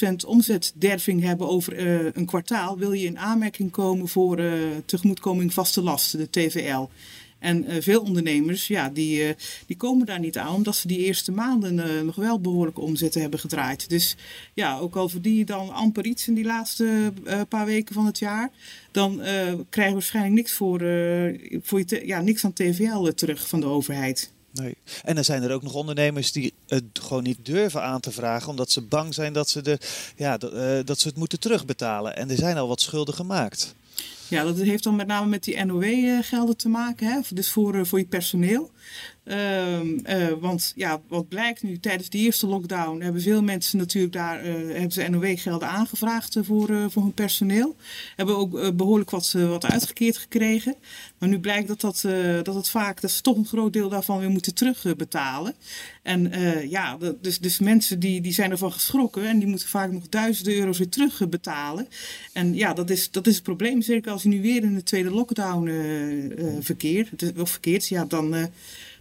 20% 0.10 0.26
omzetderving 0.26 1.24
hebben 1.24 1.48
over 1.48 1.88
een 2.18 2.26
kwartaal. 2.26 2.78
Wil 2.78 2.92
je 2.92 3.06
in 3.06 3.20
aanmerking 3.20 3.72
komen 3.72 4.08
voor 4.08 4.42
tegemoetkoming 4.86 5.54
vaste 5.54 5.82
lasten, 5.82 6.20
de 6.20 6.30
TVL. 6.30 6.90
En 7.44 7.72
uh, 7.72 7.82
veel 7.82 8.02
ondernemers, 8.02 8.68
ja, 8.68 8.90
die, 8.90 9.28
uh, 9.28 9.34
die 9.66 9.78
komen 9.78 10.06
daar 10.06 10.20
niet 10.20 10.38
aan, 10.38 10.54
omdat 10.54 10.76
ze 10.76 10.88
die 10.88 10.98
eerste 10.98 11.32
maanden 11.32 11.78
uh, 11.78 12.02
nog 12.02 12.16
wel 12.16 12.40
behoorlijke 12.40 12.82
omzetten 12.82 13.22
hebben 13.22 13.40
gedraaid. 13.40 13.90
Dus 13.90 14.16
ja, 14.54 14.78
ook 14.78 14.96
al 14.96 15.10
verdien 15.10 15.36
je 15.36 15.46
dan 15.46 15.74
amper 15.74 16.06
iets 16.06 16.28
in 16.28 16.34
die 16.34 16.46
laatste 16.46 17.14
paar 17.50 17.66
weken 17.66 17.94
van 17.94 18.06
het 18.06 18.20
jaar, 18.20 18.52
dan 18.92 19.22
krijg 19.70 19.88
je 19.88 19.94
waarschijnlijk 19.94 20.36
niks, 20.36 20.52
voor, 20.52 20.80
voor 21.62 21.84
je 21.86 22.02
ja, 22.06 22.22
niks 22.22 22.46
aan 22.46 22.54
TVL 22.54 23.12
terug 23.16 23.48
van 23.48 23.60
de 23.60 23.66
overheid. 23.66 24.32
Nee. 24.52 24.76
En 25.04 25.16
dan 25.16 25.24
zijn 25.24 25.44
er 25.44 25.52
ook 25.52 25.64
nog 25.64 25.74
ondernemers 25.74 26.32
die 26.32 26.54
het 26.68 26.84
gewoon 26.94 27.24
niet 27.24 27.46
durven 27.46 27.84
aan 27.84 28.00
te 28.00 28.12
vragen, 28.12 28.50
omdat 28.50 28.72
ze 28.72 28.82
bang 28.82 29.14
zijn 29.14 29.34
dat 29.34 29.50
ze, 29.50 29.62
de, 29.62 29.78
ja, 30.16 30.38
dat 30.84 31.00
ze 31.00 31.08
het 31.08 31.18
moeten 31.18 31.40
terugbetalen. 31.40 32.16
En 32.16 32.30
er 32.30 32.38
zijn 32.38 32.58
al 32.58 32.68
wat 32.68 32.82
schulden 32.82 33.14
gemaakt. 33.14 33.76
Ja, 34.34 34.44
dat 34.44 34.62
heeft 34.62 34.84
dan 34.84 34.96
met 34.96 35.08
name 35.08 35.28
met 35.28 35.44
die 35.44 35.66
NOW-gelden 35.66 36.58
te 36.58 36.70
maken, 36.70 37.08
hè? 37.08 37.20
dus 37.34 37.50
voor, 37.50 37.86
voor 37.86 38.00
je 38.00 38.06
personeel. 38.06 38.72
Ehm, 39.24 39.98
eh, 40.04 40.28
want 40.40 40.74
ja, 40.76 41.02
wat 41.08 41.28
blijkt 41.28 41.64
nu, 41.64 41.80
tijdens 41.80 42.10
de 42.10 42.18
eerste 42.18 42.48
lockdown 42.48 43.02
hebben 43.02 43.22
veel 43.22 43.44
mensen 43.44 43.78
natuurlijk 43.78 44.14
daar, 44.14 44.44
hebben 44.44 44.92
ze 44.92 45.08
NOW-gelden 45.10 45.68
aangevraagd 45.68 46.38
voor, 46.42 46.92
voor 46.92 47.02
hun 47.02 47.14
personeel. 47.14 47.76
Hebben 48.16 48.38
ook 48.38 48.76
behoorlijk 48.78 49.10
wat, 49.10 49.32
wat 49.32 49.66
uitgekeerd 49.66 50.18
gekregen. 50.18 50.76
Maar 51.18 51.30
nu 51.30 51.40
blijkt 51.40 51.68
dat, 51.68 51.82
dat, 51.82 52.02
dat 52.46 52.56
het 52.56 52.70
vaak, 52.70 53.02
dat 53.02 53.12
ze 53.12 53.22
toch 53.22 53.38
een 53.38 53.46
groot 53.46 53.74
deel 53.74 53.90
daarvan 53.90 54.20
weer 54.20 54.30
moeten 54.30 54.54
terugbetalen. 54.54 55.56
En 56.02 56.32
ja, 56.70 56.98
dus, 57.22 57.40
dus 57.40 57.60
mensen 57.60 58.00
die, 58.00 58.22
die 58.22 58.34
zijn 58.34 58.52
ervan 58.52 58.72
geschrokken 58.72 59.28
en 59.28 59.40
die 59.40 59.48
moeten 59.48 59.68
vaak 59.68 59.92
nog 59.92 60.10
duizenden 60.10 60.56
euro's 60.56 60.78
weer 60.78 60.90
terugbetalen. 60.90 61.88
En 62.34 62.56
ja, 62.56 62.74
dat 62.74 62.90
is, 62.90 63.12
dat 63.12 63.28
is 63.28 63.34
het 63.34 63.44
probleem. 63.44 63.82
Zeker 63.82 64.12
als 64.12 64.23
je 64.24 64.30
nu 64.30 64.42
weer 64.42 64.64
in 64.64 64.74
de 64.74 64.84
tweede 64.84 65.12
lockdown 65.12 65.72
verkeert, 66.62 67.38
of 67.38 67.50
verkeert, 67.50 67.88
ja, 67.88 68.06
dan 68.06 68.50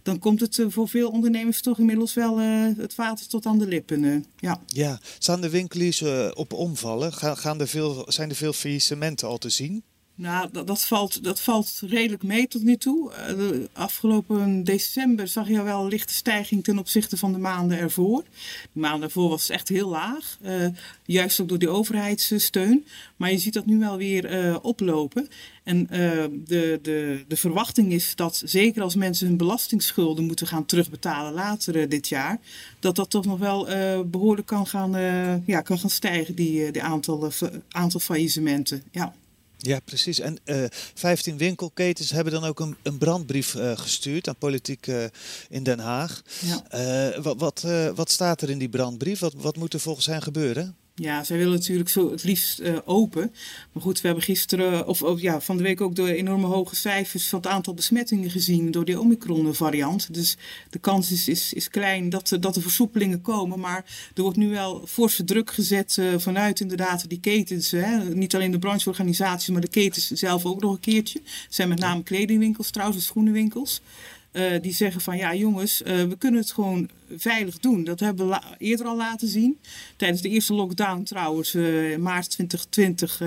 dan 0.03 0.19
komt 0.19 0.39
het 0.39 0.59
eh, 0.59 0.65
voor 0.69 0.89
veel 0.89 1.09
ondernemers 1.09 1.61
toch 1.61 1.79
inmiddels 1.79 2.13
wel 2.13 2.39
uh, 2.39 2.77
het 2.77 2.95
water 2.95 3.27
tot 3.27 3.45
aan 3.45 3.57
de 3.57 3.67
lippen. 3.67 4.03
Uh, 4.03 4.21
ja. 4.37 4.61
ja, 4.67 4.99
staan 5.17 5.41
de 5.41 5.49
winkeliers 5.49 6.03
op 6.33 6.53
omvallen? 6.53 7.13
Gaan, 7.13 7.37
gaan 7.37 7.59
er 7.59 7.67
veel, 7.67 8.05
zijn 8.07 8.29
er 8.29 8.35
veel 8.35 8.53
faillissementen 8.53 9.27
al 9.27 9.37
te 9.37 9.49
zien? 9.49 9.83
Nou, 10.15 10.49
dat, 10.51 10.67
dat, 10.67 10.85
valt, 10.85 11.23
dat 11.23 11.41
valt 11.41 11.81
redelijk 11.85 12.23
mee 12.23 12.47
tot 12.47 12.63
nu 12.63 12.77
toe. 12.77 13.11
Uh, 13.37 13.65
afgelopen 13.73 14.63
december 14.63 15.27
zag 15.27 15.47
je 15.47 15.63
wel 15.63 15.81
een 15.81 15.87
lichte 15.87 16.13
stijging 16.13 16.63
ten 16.63 16.77
opzichte 16.77 17.17
van 17.17 17.31
de 17.31 17.37
maanden 17.37 17.77
ervoor. 17.77 18.23
De 18.73 18.79
maanden 18.79 19.01
ervoor 19.01 19.29
was 19.29 19.49
echt 19.49 19.69
heel 19.69 19.89
laag, 19.89 20.37
uh, 20.41 20.67
juist 21.05 21.39
ook 21.39 21.49
door 21.49 21.59
die 21.59 21.69
overheidssteun. 21.69 22.85
Maar 23.15 23.31
je 23.31 23.37
ziet 23.37 23.53
dat 23.53 23.65
nu 23.65 23.79
wel 23.79 23.97
weer 23.97 24.45
uh, 24.45 24.55
oplopen. 24.61 25.27
En 25.63 25.87
de, 26.45 26.79
de, 26.81 27.23
de 27.27 27.35
verwachting 27.37 27.91
is 27.91 28.15
dat 28.15 28.41
zeker 28.45 28.81
als 28.81 28.95
mensen 28.95 29.27
hun 29.27 29.37
belastingsschulden 29.37 30.25
moeten 30.25 30.47
gaan 30.47 30.65
terugbetalen 30.65 31.33
later 31.33 31.89
dit 31.89 32.07
jaar, 32.07 32.39
dat 32.79 32.95
dat 32.95 33.09
toch 33.09 33.25
nog 33.25 33.39
wel 33.39 33.67
behoorlijk 34.05 34.47
kan 34.47 34.67
gaan, 34.67 34.91
ja, 35.45 35.61
kan 35.61 35.77
gaan 35.77 35.89
stijgen, 35.89 36.35
die, 36.35 36.71
die 36.71 36.83
aantal, 36.83 37.31
aantal 37.69 37.99
faillissementen. 37.99 38.83
Ja. 38.91 39.13
Ja, 39.65 39.79
precies. 39.79 40.19
En 40.19 40.37
uh, 40.45 40.63
eh, 40.63 40.69
15 40.93 41.37
winkelketens 41.37 42.11
hebben 42.11 42.33
dan 42.33 42.43
ook 42.43 42.59
een, 42.59 42.75
een 42.81 42.97
brandbrief 42.97 43.53
uh, 43.53 43.77
gestuurd 43.77 44.27
aan 44.27 44.35
politiek 44.35 44.87
uh, 44.87 45.03
in 45.49 45.63
Den 45.63 45.79
Haag. 45.79 46.21
Ja. 46.39 47.21
wat, 47.21 47.39
wat, 47.39 47.65
wat 47.95 48.11
staat 48.11 48.41
er 48.41 48.49
in 48.49 48.57
die 48.57 48.69
brandbrief? 48.69 49.19
Wat, 49.19 49.33
wat 49.37 49.57
moet 49.57 49.73
er 49.73 49.79
volgens 49.79 50.05
hen 50.05 50.21
gebeuren? 50.21 50.75
Ja, 50.95 51.23
zij 51.23 51.37
willen 51.37 51.53
natuurlijk 51.53 51.89
zo 51.89 52.11
het 52.11 52.23
liefst 52.23 52.59
uh, 52.59 52.77
open. 52.85 53.33
Maar 53.71 53.83
goed, 53.83 54.01
we 54.01 54.07
hebben 54.07 54.25
gisteren, 54.25 54.87
of, 54.87 55.01
of, 55.01 55.21
ja, 55.21 55.41
van 55.41 55.57
de 55.57 55.63
week 55.63 55.81
ook 55.81 55.95
de 55.95 56.15
enorme 56.15 56.47
hoge 56.47 56.75
cijfers 56.75 57.27
van 57.27 57.39
het 57.39 57.47
aantal 57.47 57.73
besmettingen 57.73 58.29
gezien 58.29 58.71
door 58.71 58.85
die 58.85 58.99
Omicron-variant. 58.99 60.13
Dus 60.13 60.37
de 60.69 60.79
kans 60.79 61.11
is, 61.11 61.27
is, 61.27 61.53
is 61.53 61.69
klein 61.69 62.09
dat, 62.09 62.37
dat 62.39 62.55
er 62.55 62.61
versoepelingen 62.61 63.21
komen. 63.21 63.59
Maar 63.59 63.85
er 64.15 64.21
wordt 64.21 64.37
nu 64.37 64.49
wel 64.49 64.87
forse 64.87 65.23
druk 65.23 65.51
gezet 65.51 66.01
vanuit 66.17 66.59
inderdaad 66.59 67.09
die 67.09 67.19
ketens. 67.19 67.71
Hè. 67.71 68.15
Niet 68.15 68.35
alleen 68.35 68.51
de 68.51 68.59
brancheorganisaties, 68.59 69.49
maar 69.49 69.61
de 69.61 69.67
ketens 69.67 70.07
zelf 70.07 70.45
ook 70.45 70.61
nog 70.61 70.73
een 70.73 70.79
keertje. 70.79 71.19
Het 71.23 71.55
zijn 71.55 71.69
met 71.69 71.79
name 71.79 72.03
kledingwinkels 72.03 72.71
trouwens, 72.71 73.05
schoenenwinkels. 73.05 73.81
Uh, 74.33 74.61
die 74.61 74.73
zeggen 74.73 75.01
van 75.01 75.17
ja 75.17 75.35
jongens, 75.35 75.81
uh, 75.81 75.87
we 76.03 76.17
kunnen 76.17 76.39
het 76.39 76.51
gewoon 76.51 76.89
veilig 77.17 77.59
doen. 77.59 77.83
Dat 77.83 77.99
hebben 77.99 78.29
we 78.29 78.39
eerder 78.57 78.85
al 78.85 78.95
laten 78.95 79.27
zien. 79.27 79.59
Tijdens 79.95 80.21
de 80.21 80.29
eerste 80.29 80.53
lockdown 80.53 81.03
trouwens, 81.03 81.53
uh, 81.53 81.97
maart 81.97 82.29
2020, 82.29 83.21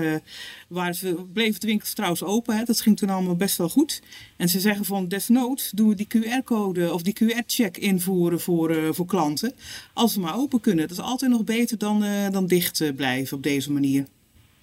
waren 0.67 0.95
ze, 0.95 1.15
bleven 1.33 1.59
de 1.59 1.67
winkels 1.67 1.93
trouwens 1.93 2.23
open. 2.23 2.57
Hè. 2.57 2.63
Dat 2.63 2.81
ging 2.81 2.97
toen 2.97 3.09
allemaal 3.09 3.35
best 3.35 3.57
wel 3.57 3.69
goed. 3.69 4.01
En 4.37 4.49
ze 4.49 4.59
zeggen 4.59 4.85
van 4.85 5.07
desnoods 5.07 5.71
doen 5.71 5.89
we 5.89 5.95
die 5.95 6.07
QR-code 6.07 6.93
of 6.93 7.01
die 7.01 7.15
QR-check 7.23 7.77
invoeren 7.77 8.39
voor, 8.39 8.95
voor 8.95 9.05
klanten. 9.05 9.53
Als 9.93 10.15
we 10.15 10.21
maar 10.21 10.37
open 10.37 10.59
kunnen. 10.59 10.87
Dat 10.87 10.97
is 10.97 11.03
altijd 11.03 11.31
nog 11.31 11.43
beter 11.43 11.77
dan, 11.77 12.05
dan 12.31 12.47
dicht 12.47 12.95
blijven 12.95 13.37
op 13.37 13.43
deze 13.43 13.71
manier. 13.71 14.05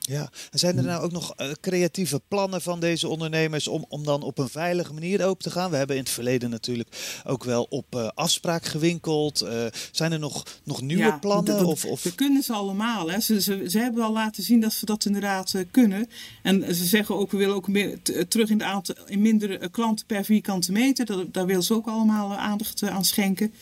Ja, 0.06 0.30
en 0.50 0.58
zijn 0.58 0.76
er 0.76 0.84
nou 0.84 1.02
ook 1.02 1.12
nog 1.12 1.34
uh, 1.36 1.50
creatieve 1.60 2.20
plannen 2.28 2.62
van 2.62 2.80
deze 2.80 3.08
ondernemers 3.08 3.68
om, 3.68 3.84
om 3.88 4.04
dan 4.04 4.22
op 4.22 4.38
een 4.38 4.48
veilige 4.48 4.92
manier 4.92 5.24
open 5.24 5.42
te 5.42 5.50
gaan? 5.50 5.70
We 5.70 5.76
hebben 5.76 5.96
in 5.96 6.02
het 6.02 6.10
verleden 6.10 6.50
natuurlijk 6.50 7.20
ook 7.24 7.44
wel 7.44 7.66
op 7.68 7.94
uh, 7.94 8.08
afspraak 8.14 8.64
gewinkeld. 8.64 9.42
Uh, 9.42 9.64
zijn 9.92 10.12
er 10.12 10.18
nog, 10.18 10.42
nog 10.64 10.80
nieuwe 10.80 11.02
ja, 11.02 11.18
plannen? 11.18 11.56
Dat, 11.56 11.66
of, 11.66 11.84
of... 11.84 12.02
Dat 12.02 12.14
kunnen 12.14 12.42
ze 12.42 12.52
allemaal. 12.52 13.10
Hè. 13.10 13.20
Ze, 13.20 13.40
ze, 13.40 13.64
ze, 13.68 13.78
hebben 13.78 14.04
al 14.04 14.12
laten 14.12 14.42
zien 14.42 14.60
dat 14.60 14.72
ze 14.72 14.84
dat 14.84 15.04
inderdaad 15.04 15.54
kunnen. 15.70 16.08
En 16.42 16.74
ze 16.74 16.84
zeggen 16.84 17.14
ook, 17.14 17.30
we 17.30 17.36
willen 17.36 17.54
ook 17.54 17.68
meer 17.68 17.98
terug 18.28 18.50
in, 18.50 18.58
de 18.58 18.64
aantal, 18.64 18.94
in 19.06 19.22
minder 19.22 19.70
klanten 19.70 20.06
per 20.06 20.24
vierkante 20.24 20.72
meter. 20.72 21.06
Dat, 21.06 21.34
daar 21.34 21.46
willen 21.46 21.62
ze 21.62 21.74
ook 21.74 21.86
allemaal 21.86 22.34
aandacht 22.34 22.82
aan 22.82 23.04
schenken. 23.04 23.52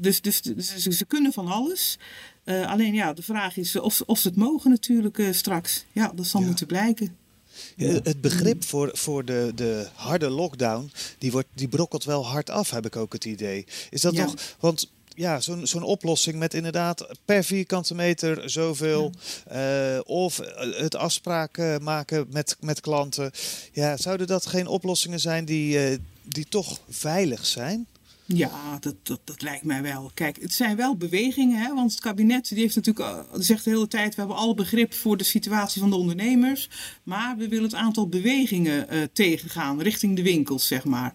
Dus, 0.00 0.20
dus, 0.20 0.40
dus 0.40 0.82
ze 0.82 1.04
kunnen 1.04 1.32
van 1.32 1.46
alles. 1.46 1.98
Uh, 2.44 2.70
alleen 2.70 2.94
ja, 2.94 3.12
de 3.12 3.22
vraag 3.22 3.56
is 3.56 3.76
of, 3.76 4.02
of 4.06 4.18
ze 4.18 4.28
het 4.28 4.36
mogen 4.36 4.70
natuurlijk 4.70 5.18
uh, 5.18 5.32
straks. 5.32 5.84
Ja, 5.92 6.12
dat 6.14 6.26
zal 6.26 6.40
ja. 6.40 6.46
moeten 6.46 6.66
blijken. 6.66 7.16
Ja, 7.76 8.00
het 8.02 8.20
begrip 8.20 8.64
voor, 8.64 8.90
voor 8.92 9.24
de, 9.24 9.52
de 9.54 9.86
harde 9.94 10.28
lockdown, 10.28 10.90
die, 11.18 11.32
wordt, 11.32 11.48
die 11.54 11.68
brokkelt 11.68 12.04
wel 12.04 12.26
hard 12.26 12.50
af, 12.50 12.70
heb 12.70 12.86
ik 12.86 12.96
ook 12.96 13.12
het 13.12 13.24
idee. 13.24 13.66
Is 13.90 14.00
dat 14.00 14.14
ja. 14.14 14.24
toch, 14.24 14.34
want 14.60 14.90
ja, 15.14 15.40
zo'n 15.40 15.66
zo'n 15.66 15.82
oplossing 15.82 16.38
met 16.38 16.54
inderdaad 16.54 17.06
per 17.24 17.44
vierkante 17.44 17.94
meter 17.94 18.50
zoveel. 18.50 19.12
Ja. 19.50 19.94
Uh, 19.94 20.00
of 20.04 20.40
het 20.58 20.94
afspraken 20.94 21.82
maken 21.82 22.26
met, 22.30 22.56
met 22.60 22.80
klanten. 22.80 23.30
Ja, 23.72 23.96
zouden 23.96 24.26
dat 24.26 24.46
geen 24.46 24.66
oplossingen 24.66 25.20
zijn 25.20 25.44
die, 25.44 25.98
die 26.22 26.46
toch 26.48 26.80
veilig 26.88 27.46
zijn? 27.46 27.86
Ja, 28.26 28.78
dat, 28.80 28.94
dat, 29.02 29.20
dat 29.24 29.42
lijkt 29.42 29.64
mij 29.64 29.82
wel. 29.82 30.10
Kijk, 30.14 30.40
het 30.40 30.52
zijn 30.52 30.76
wel 30.76 30.96
bewegingen, 30.96 31.58
hè, 31.58 31.74
want 31.74 31.90
het 31.90 32.00
kabinet 32.00 32.48
die 32.48 32.58
heeft 32.58 32.76
natuurlijk, 32.76 33.08
uh, 33.08 33.40
zegt 33.40 33.64
de 33.64 33.70
hele 33.70 33.88
tijd, 33.88 34.14
we 34.14 34.20
hebben 34.20 34.38
alle 34.38 34.54
begrip 34.54 34.94
voor 34.94 35.16
de 35.16 35.24
situatie 35.24 35.80
van 35.80 35.90
de 35.90 35.96
ondernemers, 35.96 36.68
maar 37.02 37.36
we 37.36 37.48
willen 37.48 37.64
het 37.64 37.74
aantal 37.74 38.08
bewegingen 38.08 38.94
uh, 38.94 39.02
tegengaan 39.12 39.82
richting 39.82 40.16
de 40.16 40.22
winkels, 40.22 40.66
zeg 40.66 40.84
maar. 40.84 41.14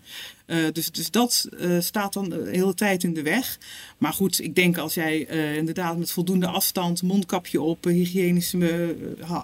Uh, 0.49 0.57
dus, 0.73 0.91
dus 0.91 1.12
dat 1.12 1.49
uh, 1.59 1.79
staat 1.79 2.13
dan 2.13 2.29
de 2.29 2.49
hele 2.51 2.73
tijd 2.73 3.03
in 3.03 3.13
de 3.13 3.21
weg. 3.21 3.57
Maar 3.97 4.13
goed, 4.13 4.41
ik 4.41 4.55
denk 4.55 4.77
als 4.77 4.93
jij 4.93 5.29
uh, 5.31 5.55
inderdaad 5.55 5.97
met 5.97 6.12
voldoende 6.12 6.47
afstand, 6.47 7.01
mondkapje 7.01 7.62
op, 7.62 7.83
hygiënische 7.83 8.95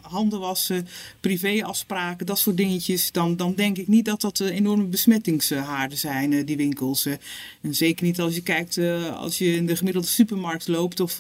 handen 0.02 0.40
wassen, 0.40 0.88
privéafspraken, 1.20 2.26
dat 2.26 2.40
soort 2.40 2.58
dingetjes, 2.58 3.12
dan, 3.12 3.36
dan 3.36 3.54
denk 3.56 3.78
ik 3.78 3.88
niet 3.88 4.06
dat 4.06 4.22
dat 4.22 4.40
enorme 4.40 4.84
besmettingshaarden 4.84 5.98
zijn, 5.98 6.46
die 6.46 6.58
winkels. 6.58 7.06
en 7.62 7.76
zeker 7.76 8.06
niet 8.06 8.20
als 8.20 8.36
je 8.36 8.42
kijkt, 8.42 8.78
als 9.14 9.38
je 9.38 9.56
in 9.56 9.66
de 9.66 9.76
gemiddelde 9.76 10.08
supermarkt 10.08 10.68
loopt 10.68 11.00
of 11.00 11.20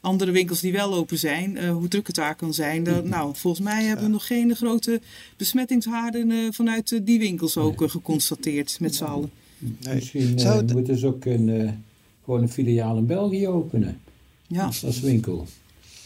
andere 0.00 0.30
winkels 0.30 0.60
die 0.60 0.72
wel 0.72 0.94
open 0.94 1.18
zijn, 1.18 1.68
hoe 1.68 1.88
druk 1.88 2.06
het 2.06 2.16
daar 2.16 2.34
kan 2.34 2.54
zijn. 2.54 2.84
Dan, 2.84 3.08
nou, 3.08 3.34
volgens 3.36 3.64
mij 3.64 3.84
hebben 3.84 4.04
we 4.04 4.10
nog 4.10 4.26
geen 4.26 4.56
grote 4.56 5.00
besmettingshaarden 5.36 6.54
vanuit 6.54 7.00
die 7.02 7.18
winkels 7.18 7.56
ook 7.56 7.90
geconstateerd 7.90 8.80
met 8.80 8.94
z'n 8.94 9.10
Nee. 9.58 9.94
Misschien 9.94 10.40
uh, 10.40 10.60
moeten 10.72 10.98
ze 10.98 11.06
ook 11.06 11.24
een, 11.24 11.48
uh, 11.48 11.70
gewoon 12.24 12.42
een 12.42 12.48
filiaal 12.48 12.96
in 12.96 13.06
België 13.06 13.48
openen. 13.48 14.00
Ja. 14.46 14.64
Als 14.64 15.00
winkel. 15.00 15.46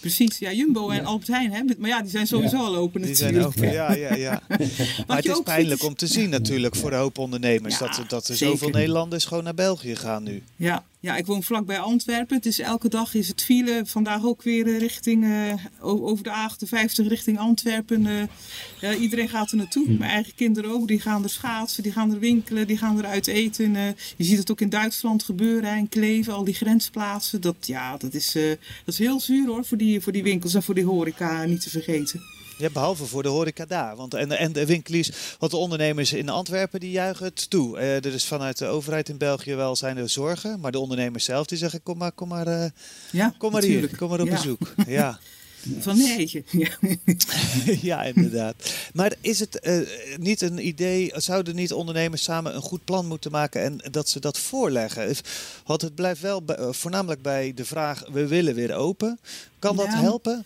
Precies, 0.01 0.39
ja, 0.39 0.53
Jumbo 0.53 0.91
en 0.91 0.97
ja. 0.97 1.03
Albert 1.03 1.29
Heijn, 1.29 1.53
hè? 1.53 1.63
maar 1.79 1.89
ja, 1.89 2.03
die 2.03 2.11
zijn 2.11 2.27
sowieso 2.27 2.57
ja. 2.57 2.63
al 2.63 2.77
open 2.77 3.03
die 3.03 3.11
natuurlijk. 3.11 3.37
Zijn 3.37 3.47
open, 3.47 3.73
ja, 3.73 3.95
ja, 3.95 4.15
ja. 4.15 4.43
maar 5.07 5.17
het 5.17 5.27
is 5.27 5.41
pijnlijk 5.45 5.85
om 5.85 5.95
te 5.95 6.07
zien 6.07 6.31
natuurlijk 6.31 6.77
voor 6.77 6.91
de 6.91 6.97
hoop 6.97 7.19
ondernemers 7.19 7.79
dat, 7.79 8.05
dat 8.09 8.29
er 8.29 8.37
zoveel 8.37 8.69
Nederlanders 8.69 9.25
gewoon 9.25 9.45
naar 9.45 9.55
België 9.55 9.97
gaan 9.97 10.23
nu. 10.23 10.43
Ja, 10.57 10.85
ja, 11.07 11.17
ik 11.17 11.27
woon 11.27 11.43
vlakbij 11.43 11.79
Antwerpen. 11.79 12.41
Is 12.43 12.59
elke 12.59 12.89
dag 12.89 13.15
is 13.15 13.29
het 13.29 13.43
file. 13.43 13.83
Vandaag 13.85 14.25
ook 14.25 14.43
weer 14.43 14.67
eh, 14.67 14.79
richting, 14.79 15.25
uh, 15.25 15.55
over 15.81 16.25
de 16.25 16.31
A58 16.31 17.07
richting 17.07 17.39
Antwerpen. 17.39 18.07
Uh, 18.81 19.01
iedereen 19.01 19.29
gaat 19.29 19.51
er 19.51 19.57
naartoe. 19.57 19.87
Hm. 19.87 19.99
Mijn 19.99 20.11
eigen 20.11 20.35
kinderen 20.35 20.71
ook. 20.71 20.89
Die 20.89 21.01
gaan 21.01 21.23
er 21.23 21.31
schaatsen, 21.31 21.83
die 21.83 21.93
gaan 21.93 22.13
er 22.13 22.19
winkelen, 22.19 22.67
die 22.67 22.79
gaan 22.79 22.99
eruit 22.99 23.27
eten. 23.27 23.73
je 24.17 24.25
ziet 24.25 24.39
het 24.39 24.51
ook 24.51 24.61
in 24.61 24.69
Duitsland 24.69 25.23
gebeuren 25.23 25.71
en 25.71 25.89
Kleven, 25.89 26.33
al 26.33 26.45
die 26.45 26.55
grensplaatsen. 26.55 27.41
Dat, 27.41 27.57
ja, 27.61 27.97
dat, 27.97 28.15
is, 28.15 28.33
dat 28.33 28.59
is 28.95 28.99
heel 28.99 29.21
zuur 29.21 29.47
hoor, 29.47 29.65
voor 29.65 29.79
die, 29.79 30.01
voor 30.01 30.13
die 30.13 30.23
winkels 30.23 30.55
en 30.55 30.63
voor 30.63 30.75
die 30.75 30.85
horeca 30.85 31.45
niet 31.45 31.61
te 31.61 31.71
vergeten. 31.71 32.36
Ja, 32.59 32.71
behalve 32.71 33.07
voor 33.07 33.23
de 33.23 33.29
horeca 33.29 33.65
daar. 33.65 33.97
Want, 33.97 34.15
en, 34.15 34.31
en 34.31 34.53
de 34.53 34.67
winkeliers, 34.67 35.11
want 35.39 35.53
de 35.53 35.59
ondernemers 35.59 36.13
in 36.13 36.29
Antwerpen 36.29 36.81
die 36.81 36.91
juichen 36.91 37.25
het 37.25 37.51
toe. 37.51 37.79
Uh, 37.79 37.97
er 37.97 38.15
is 38.15 38.25
vanuit 38.25 38.59
de 38.59 38.67
overheid 38.67 39.09
in 39.09 39.19
België 39.19 39.55
wel 39.55 39.77
zijn 39.77 39.97
er 39.97 40.09
zorgen. 40.09 40.61
Maar 40.61 40.73
de 40.73 40.79
ondernemers 40.79 41.25
zelf 41.25 41.47
die 41.47 41.59
zeggen 41.59 41.83
kom 41.83 41.99
maar, 41.99 42.13
kom 42.13 42.29
maar, 42.29 42.49
uh, 42.49 42.65
ja, 43.13 43.35
kom 43.39 43.53
maar 43.53 43.63
hier, 43.63 43.97
kom 43.97 44.09
maar 44.09 44.21
op 44.21 44.27
ja. 44.27 44.35
bezoek. 44.35 44.75
Ja. 44.87 45.19
Van 45.79 45.97
nee. 45.97 46.45
Ja. 46.51 46.79
ja, 47.91 48.03
inderdaad. 48.03 48.55
Maar 48.93 49.15
is 49.21 49.41
het 49.41 49.61
uh, 49.63 49.89
niet 50.19 50.41
een 50.41 50.67
idee, 50.67 51.13
zouden 51.15 51.55
niet 51.55 51.73
ondernemers 51.73 52.23
samen 52.23 52.55
een 52.55 52.63
goed 52.63 52.85
plan 52.85 53.07
moeten 53.07 53.31
maken 53.31 53.63
en 53.63 53.91
dat 53.91 54.09
ze 54.09 54.21
dat 54.21 54.39
voorleggen? 54.39 55.17
Want 55.67 55.83
het 55.83 55.95
blijft 55.95 56.21
wel 56.21 56.43
bij, 56.43 56.73
voornamelijk 56.73 57.23
bij 57.23 57.53
de 57.55 57.65
vraag, 57.65 58.05
we 58.13 58.27
willen 58.27 58.55
weer 58.55 58.75
open. 58.75 59.19
Kan 59.59 59.77
dat 59.77 59.89
helpen? 59.89 60.45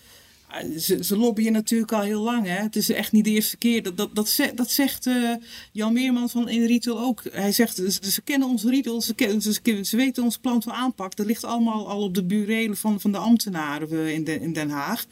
Ze, 0.79 1.05
ze 1.05 1.17
lobbyen 1.17 1.53
natuurlijk 1.53 1.93
al 1.93 2.01
heel 2.01 2.23
lang. 2.23 2.47
Hè? 2.47 2.55
Het 2.63 2.77
is 2.77 2.91
echt 2.91 3.13
niet 3.13 3.25
de 3.25 3.31
eerste 3.31 3.57
keer. 3.57 3.83
Dat, 3.83 3.97
dat, 3.97 4.15
dat, 4.15 4.39
dat 4.55 4.71
zegt 4.71 5.07
uh, 5.07 5.35
Jan 5.73 5.93
Meerman 5.93 6.31
van 6.31 6.49
in 6.49 6.67
retail 6.67 7.01
ook. 7.01 7.23
Hij 7.33 7.53
zegt, 7.53 7.77
ze, 8.01 8.23
kennen 8.25 8.49
onze 8.49 8.71
retail, 8.71 9.01
ze, 9.01 9.15
kennen, 9.15 9.43
ze, 9.87 9.97
weten 9.97 10.23
ons 10.23 10.39
plan 10.39 10.63
van 10.63 10.73
aanpak. 10.73 11.17
Dat 11.17 11.27
ligt 11.27 11.45
allemaal 11.45 11.89
al 11.89 12.03
op 12.03 12.15
de 12.15 12.25
burelen 12.25 12.77
van, 12.77 13.01
van 13.01 13.13
de 13.13 13.19
ambtenaren 13.19 14.15
in, 14.15 14.25
de, 14.25 14.41
in 14.41 14.53
Den 14.53 14.71
Haag. 14.71 15.07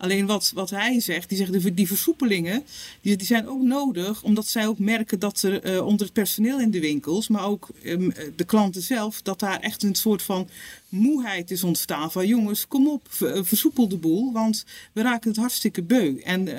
Alleen 0.00 0.26
wat, 0.26 0.52
wat 0.54 0.70
hij 0.70 1.00
zegt, 1.00 1.28
die 1.28 1.38
zegt 1.38 1.76
die 1.76 1.86
versoepelingen, 1.86 2.64
die, 3.00 3.16
die 3.16 3.26
zijn 3.26 3.48
ook 3.48 3.62
nodig 3.62 4.22
omdat 4.22 4.46
zij 4.46 4.66
ook 4.66 4.78
merken 4.78 5.18
dat 5.18 5.42
er 5.42 5.74
uh, 5.74 5.86
onder 5.86 6.06
het 6.06 6.14
personeel 6.14 6.60
in 6.60 6.70
de 6.70 6.80
winkels, 6.80 7.28
maar 7.28 7.44
ook 7.44 7.68
um, 7.84 8.12
de 8.36 8.44
klanten 8.44 8.82
zelf, 8.82 9.22
dat 9.22 9.40
daar 9.40 9.60
echt 9.60 9.82
een 9.82 9.94
soort 9.94 10.22
van 10.22 10.48
moeheid 10.90 11.50
is 11.50 11.64
ontstaan 11.64 12.12
van 12.12 12.26
jongens, 12.26 12.68
kom 12.68 12.88
op, 12.88 13.02
versoepel 13.42 13.88
de 13.88 13.96
boel, 13.96 14.32
want 14.32 14.64
we 14.92 15.02
raken 15.02 15.30
het 15.30 15.38
hartstikke 15.38 15.82
beu. 15.82 16.20
En 16.24 16.46
uh, 16.46 16.56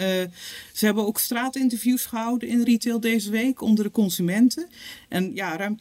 ze 0.74 0.86
hebben 0.86 1.06
ook 1.06 1.20
straatinterviews 1.20 2.06
gehouden 2.06 2.50
in 2.50 2.64
retail 2.64 3.00
deze 3.00 3.30
week 3.30 3.62
onder 3.62 3.84
de 3.84 3.92
consumenten. 3.92 4.68
En 5.08 5.32
ja, 5.34 5.58
ruim 5.58 5.76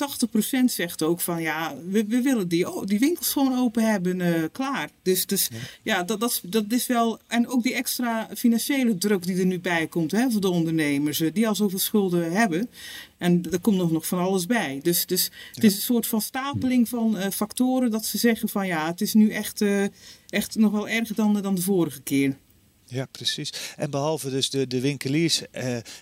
80% 0.60 0.64
zegt 0.64 1.02
ook 1.02 1.20
van 1.20 1.42
ja, 1.42 1.74
we, 1.88 2.04
we 2.04 2.20
willen 2.20 2.48
die, 2.48 2.66
die 2.84 2.98
winkels 2.98 3.32
gewoon 3.32 3.58
open 3.58 3.90
hebben, 3.90 4.20
uh, 4.20 4.44
klaar. 4.52 4.90
Dus, 5.02 5.26
dus 5.26 5.48
ja, 5.52 5.58
ja 5.82 6.02
dat, 6.02 6.20
dat, 6.20 6.40
dat 6.44 6.64
is 6.68 6.86
wel, 6.86 7.18
en 7.26 7.48
ook 7.50 7.62
die 7.62 7.74
extra 7.74 8.28
financiële 8.36 8.98
druk 8.98 9.26
die 9.26 9.38
er 9.38 9.46
nu 9.46 9.60
bij 9.60 9.86
komt 9.86 10.10
hè, 10.10 10.30
voor 10.30 10.40
de 10.40 10.50
ondernemers, 10.50 11.22
die 11.32 11.48
al 11.48 11.54
zoveel 11.54 11.78
schulden 11.78 12.32
hebben. 12.32 12.70
En 13.18 13.42
er 13.50 13.60
komt 13.60 13.76
nog, 13.76 13.90
nog 13.90 14.06
van 14.06 14.18
alles 14.18 14.46
bij. 14.46 14.80
Dus, 14.82 15.06
dus 15.06 15.30
het 15.52 15.64
is 15.64 15.74
een 15.74 15.80
soort 15.80 16.06
van 16.06 16.20
stapeling 16.20 16.88
van 16.88 17.16
uh, 17.16 17.26
factoren 17.28 17.90
dat 17.90 18.04
ze 18.04 18.18
zeggen 18.18 18.48
van 18.48 18.66
ja, 18.66 18.86
het 18.86 19.00
is 19.00 19.14
nu 19.14 19.30
echt, 19.30 19.60
uh, 19.60 19.84
echt 20.28 20.56
nog 20.56 20.72
wel 20.72 20.88
erger 20.88 21.14
dan, 21.14 21.42
dan 21.42 21.54
de 21.54 21.62
vorige 21.62 22.00
keer. 22.00 22.36
Ja, 22.84 23.06
precies. 23.10 23.52
En 23.76 23.90
behalve 23.90 24.30
dus 24.30 24.50
de, 24.50 24.66
de 24.66 24.80
winkeliers 24.80 25.42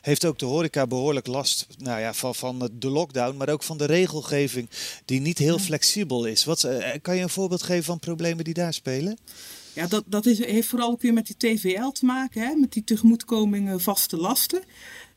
heeft 0.01 0.25
ook 0.25 0.39
de 0.39 0.47
horeca 0.47 0.87
behoorlijk 0.87 1.27
last 1.27 1.67
nou 1.79 2.01
ja, 2.01 2.15
van, 2.15 2.35
van 2.35 2.71
de 2.73 2.89
lockdown, 2.89 3.37
maar 3.37 3.49
ook 3.49 3.63
van 3.63 3.79
de 3.79 3.85
regelgeving 3.85 4.69
die 5.05 5.21
niet 5.21 5.39
heel 5.39 5.59
flexibel 5.59 6.25
is. 6.25 6.45
Wat, 6.45 6.69
kan 7.03 7.17
je 7.17 7.23
een 7.23 7.29
voorbeeld 7.29 7.63
geven 7.63 7.85
van 7.85 7.99
problemen 7.99 8.45
die 8.45 8.55
daar 8.55 8.75
spelen? 8.75 9.19
Ja, 9.79 9.87
dat, 9.87 10.05
dat 10.07 10.25
heeft 10.25 10.69
vooral 10.69 10.91
ook 10.91 11.03
weer 11.03 11.13
met 11.13 11.27
die 11.27 11.37
TVL 11.37 11.89
te 11.89 12.05
maken, 12.05 12.43
hè? 12.43 12.55
met 12.55 12.73
die 12.73 12.85
tegemoetkoming 12.85 13.83
vaste 13.83 14.17
lasten. 14.17 14.63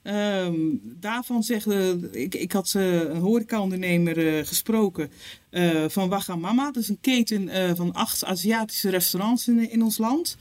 Um, 0.03 0.81
daarvan 0.83 1.43
zeggen, 1.43 2.09
ik, 2.11 2.35
ik 2.35 2.51
had 2.51 2.73
uh, 2.77 2.99
een 2.99 3.19
horecaondernemer 3.19 4.17
uh, 4.17 4.45
gesproken 4.45 5.11
uh, 5.51 5.85
van 5.87 6.09
Wagamama. 6.09 6.71
Dat 6.71 6.83
is 6.83 6.89
een 6.89 7.01
keten 7.01 7.75
van 7.75 7.93
acht 7.93 8.25
Aziatische 8.25 8.89
restaurants 8.89 9.47
in, 9.47 9.69
in 9.71 9.83
ons 9.83 9.97
land. 9.97 10.37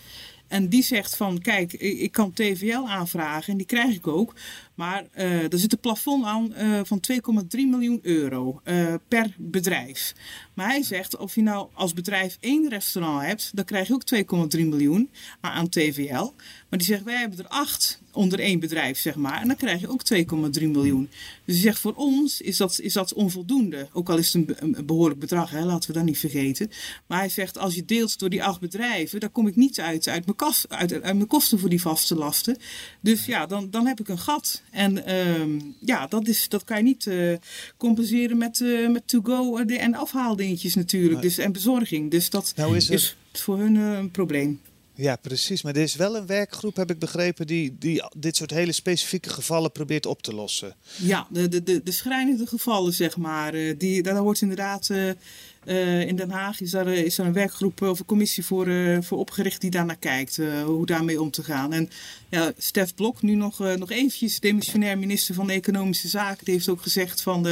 En 0.50 0.68
die 0.68 0.82
zegt 0.82 1.16
van, 1.16 1.40
kijk, 1.40 1.72
ik 1.72 2.12
kan 2.12 2.32
TVL 2.32 2.88
aanvragen 2.88 3.52
en 3.52 3.56
die 3.56 3.66
krijg 3.66 3.94
ik 3.94 4.06
ook. 4.06 4.34
Maar 4.74 5.06
uh, 5.16 5.52
er 5.52 5.58
zit 5.58 5.72
een 5.72 5.80
plafond 5.80 6.24
aan 6.24 6.52
uh, 6.58 6.80
van 6.84 7.00
2,3 7.12 7.48
miljoen 7.50 7.98
euro 8.02 8.60
uh, 8.64 8.94
per 9.08 9.34
bedrijf. 9.38 10.14
Maar 10.54 10.66
hij 10.66 10.82
zegt, 10.82 11.16
of 11.16 11.34
je 11.34 11.42
nou 11.42 11.68
als 11.72 11.92
bedrijf 11.92 12.36
één 12.40 12.68
restaurant 12.68 13.22
hebt, 13.22 13.50
dan 13.56 13.64
krijg 13.64 13.88
je 13.88 13.94
ook 13.94 14.48
2,3 14.56 14.60
miljoen 14.66 15.10
aan 15.40 15.68
TVL. 15.68 16.32
Maar 16.68 16.78
die 16.78 16.82
zegt, 16.82 17.02
wij 17.02 17.16
hebben 17.16 17.38
er 17.38 17.48
acht 17.48 17.99
onder 18.12 18.40
één 18.40 18.60
bedrijf, 18.60 18.98
zeg 18.98 19.14
maar. 19.14 19.40
En 19.40 19.46
dan 19.46 19.56
krijg 19.56 19.80
je 19.80 19.88
ook 19.88 20.02
2,3 20.14 20.66
miljoen. 20.66 21.08
Dus 21.44 21.54
hij 21.54 21.64
zegt, 21.64 21.78
voor 21.78 21.94
ons 21.94 22.40
is 22.40 22.56
dat, 22.56 22.80
is 22.80 22.92
dat 22.92 23.12
onvoldoende. 23.12 23.88
Ook 23.92 24.08
al 24.08 24.18
is 24.18 24.32
het 24.32 24.60
een, 24.60 24.76
een 24.76 24.86
behoorlijk 24.86 25.20
bedrag, 25.20 25.50
hè, 25.50 25.64
laten 25.64 25.90
we 25.90 25.96
dat 25.96 26.04
niet 26.04 26.18
vergeten. 26.18 26.70
Maar 27.06 27.18
hij 27.18 27.28
zegt, 27.28 27.58
als 27.58 27.74
je 27.74 27.84
deelt 27.84 28.18
door 28.18 28.28
die 28.28 28.44
acht 28.44 28.60
bedrijven, 28.60 29.20
dan 29.20 29.32
kom 29.32 29.46
ik 29.46 29.56
niet 29.56 29.80
uit, 29.80 30.08
uit, 30.08 30.26
mijn, 30.26 30.54
uit, 30.68 30.92
uit 30.92 31.14
mijn 31.14 31.26
kosten 31.26 31.58
voor 31.58 31.68
die 31.68 31.80
vaste 31.80 32.14
lasten. 32.14 32.56
Dus 33.00 33.24
ja, 33.24 33.46
dan, 33.46 33.70
dan 33.70 33.86
heb 33.86 34.00
ik 34.00 34.08
een 34.08 34.18
gat. 34.18 34.62
En 34.70 35.14
um, 35.16 35.74
ja, 35.80 36.06
dat, 36.06 36.28
is, 36.28 36.48
dat 36.48 36.64
kan 36.64 36.76
je 36.76 36.82
niet 36.82 37.06
uh, 37.06 37.36
compenseren 37.76 38.38
met, 38.38 38.60
uh, 38.60 38.88
met 38.88 39.08
to-go 39.08 39.56
en 39.56 39.94
afhaaldingetjes 39.94 40.74
natuurlijk. 40.74 41.12
Nee. 41.12 41.22
Dus, 41.22 41.38
en 41.38 41.52
bezorging. 41.52 42.10
Dus 42.10 42.30
dat 42.30 42.52
nou 42.56 42.76
is, 42.76 42.90
is, 42.90 43.16
voor 43.32 43.58
hun 43.58 43.74
uh, 43.74 43.92
een 43.92 44.10
probleem. 44.10 44.60
Ja, 45.00 45.16
precies. 45.16 45.62
Maar 45.62 45.74
er 45.74 45.82
is 45.82 45.94
wel 45.94 46.16
een 46.16 46.26
werkgroep, 46.26 46.76
heb 46.76 46.90
ik 46.90 46.98
begrepen, 46.98 47.46
die, 47.46 47.76
die 47.78 48.02
dit 48.16 48.36
soort 48.36 48.50
hele 48.50 48.72
specifieke 48.72 49.30
gevallen 49.30 49.72
probeert 49.72 50.06
op 50.06 50.22
te 50.22 50.34
lossen. 50.34 50.74
Ja, 50.96 51.26
de, 51.30 51.48
de, 51.48 51.62
de, 51.62 51.82
de 51.82 51.92
schrijnende 51.92 52.46
gevallen, 52.46 52.92
zeg 52.92 53.16
maar. 53.16 53.52
Die, 53.78 54.02
daar 54.02 54.22
wordt 54.22 54.40
inderdaad 54.40 54.90
uh, 55.64 56.06
in 56.06 56.16
Den 56.16 56.30
Haag 56.30 56.60
is 56.60 56.70
daar, 56.70 56.88
is 56.88 57.18
er 57.18 57.26
een 57.26 57.32
werkgroep 57.32 57.82
of 57.82 57.98
een 57.98 58.04
commissie 58.04 58.44
voor, 58.44 58.68
uh, 58.68 58.98
voor 59.00 59.18
opgericht 59.18 59.60
die 59.60 59.70
daarnaar 59.70 59.96
kijkt. 59.96 60.36
Uh, 60.36 60.62
hoe 60.62 60.86
daarmee 60.86 61.20
om 61.20 61.30
te 61.30 61.42
gaan. 61.42 61.72
En 61.72 61.90
ja, 62.28 62.52
Stef 62.56 62.94
Blok, 62.94 63.22
nu 63.22 63.34
nog, 63.34 63.58
nog 63.58 63.90
eventjes 63.90 64.40
demissionair 64.40 64.98
minister 64.98 65.34
van 65.34 65.50
Economische 65.50 66.08
Zaken, 66.08 66.44
die 66.44 66.54
heeft 66.54 66.68
ook 66.68 66.82
gezegd 66.82 67.22
van 67.22 67.42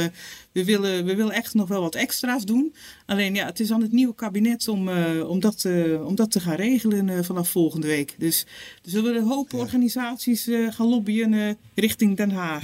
we, 0.51 0.65
willen, 0.65 1.05
we 1.05 1.15
willen 1.15 1.33
echt 1.33 1.53
nog 1.53 1.67
wel 1.67 1.81
wat 1.81 1.95
extra's 1.95 2.45
doen. 2.45 2.73
Alleen 3.05 3.35
ja, 3.35 3.45
het 3.45 3.59
is 3.59 3.71
aan 3.71 3.81
het 3.81 3.91
nieuwe 3.91 4.15
kabinet 4.15 4.67
om, 4.67 4.89
om, 5.19 5.39
dat, 5.39 5.65
om 6.03 6.15
dat 6.15 6.31
te 6.31 6.39
gaan 6.39 6.55
regelen 6.55 7.25
vanaf 7.25 7.49
volgende 7.49 7.87
week. 7.87 8.15
Dus 8.17 8.45
er 8.83 8.89
zullen 8.89 9.15
een 9.15 9.27
hoop 9.27 9.53
organisaties 9.53 10.47
gaan 10.69 10.87
lobbyen 10.87 11.57
richting 11.75 12.17
Den 12.17 12.31
Haag, 12.31 12.63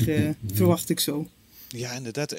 verwacht 0.54 0.90
ik 0.90 1.00
zo. 1.00 1.28
Ja, 1.76 1.92
inderdaad. 1.92 2.36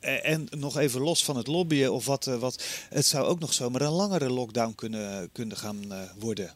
En 0.00 0.46
nog 0.50 0.78
even 0.78 1.00
los 1.00 1.24
van 1.24 1.36
het 1.36 1.46
lobbyen 1.46 1.92
of 1.92 2.06
wat, 2.06 2.24
wat. 2.24 2.64
Het 2.88 3.06
zou 3.06 3.26
ook 3.26 3.38
nog 3.38 3.52
zomaar 3.52 3.80
een 3.80 3.92
langere 3.92 4.30
lockdown 4.30 4.74
kunnen, 4.74 5.32
kunnen 5.32 5.56
gaan 5.56 6.08
worden. 6.18 6.54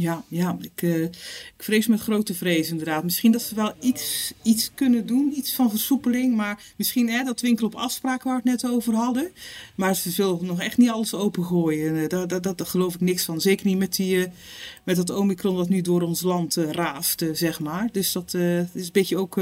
Ja, 0.00 0.24
ja 0.28 0.56
ik, 0.60 0.82
uh, 0.82 1.02
ik 1.02 1.54
vrees 1.58 1.86
met 1.86 2.00
grote 2.00 2.34
vrees 2.34 2.70
inderdaad. 2.70 3.04
Misschien 3.04 3.32
dat 3.32 3.42
ze 3.42 3.54
wel 3.54 3.72
iets, 3.80 4.32
iets 4.42 4.70
kunnen 4.74 5.06
doen, 5.06 5.32
iets 5.36 5.54
van 5.54 5.70
versoepeling. 5.70 6.36
Maar 6.36 6.62
misschien 6.76 7.08
hè, 7.08 7.24
dat 7.24 7.40
winkel 7.40 7.66
op 7.66 7.74
afspraak 7.74 8.22
waar 8.22 8.42
we 8.42 8.50
het 8.50 8.62
net 8.62 8.72
over 8.72 8.94
hadden. 8.94 9.30
Maar 9.74 9.94
ze 9.94 10.10
zullen 10.10 10.46
nog 10.46 10.60
echt 10.60 10.76
niet 10.76 10.90
alles 10.90 11.14
opengooien. 11.14 11.94
Uh, 11.94 12.08
daar, 12.08 12.54
geloof 12.56 12.94
ik 12.94 13.00
niks 13.00 13.24
van. 13.24 13.40
Zeker 13.40 13.66
niet 13.66 13.78
met, 13.78 13.96
die, 13.96 14.16
uh, 14.16 14.24
met 14.84 14.96
dat 14.96 15.10
omikron 15.10 15.56
dat 15.56 15.68
nu 15.68 15.80
door 15.80 16.02
ons 16.02 16.22
land 16.22 16.54
raast, 16.54 17.24
zeg 17.32 17.60
maar. 17.60 17.88
Dus 17.92 18.12
dat 18.12 18.34
is 18.34 18.86
een 18.86 18.88
beetje 18.92 19.16
ook 19.16 19.40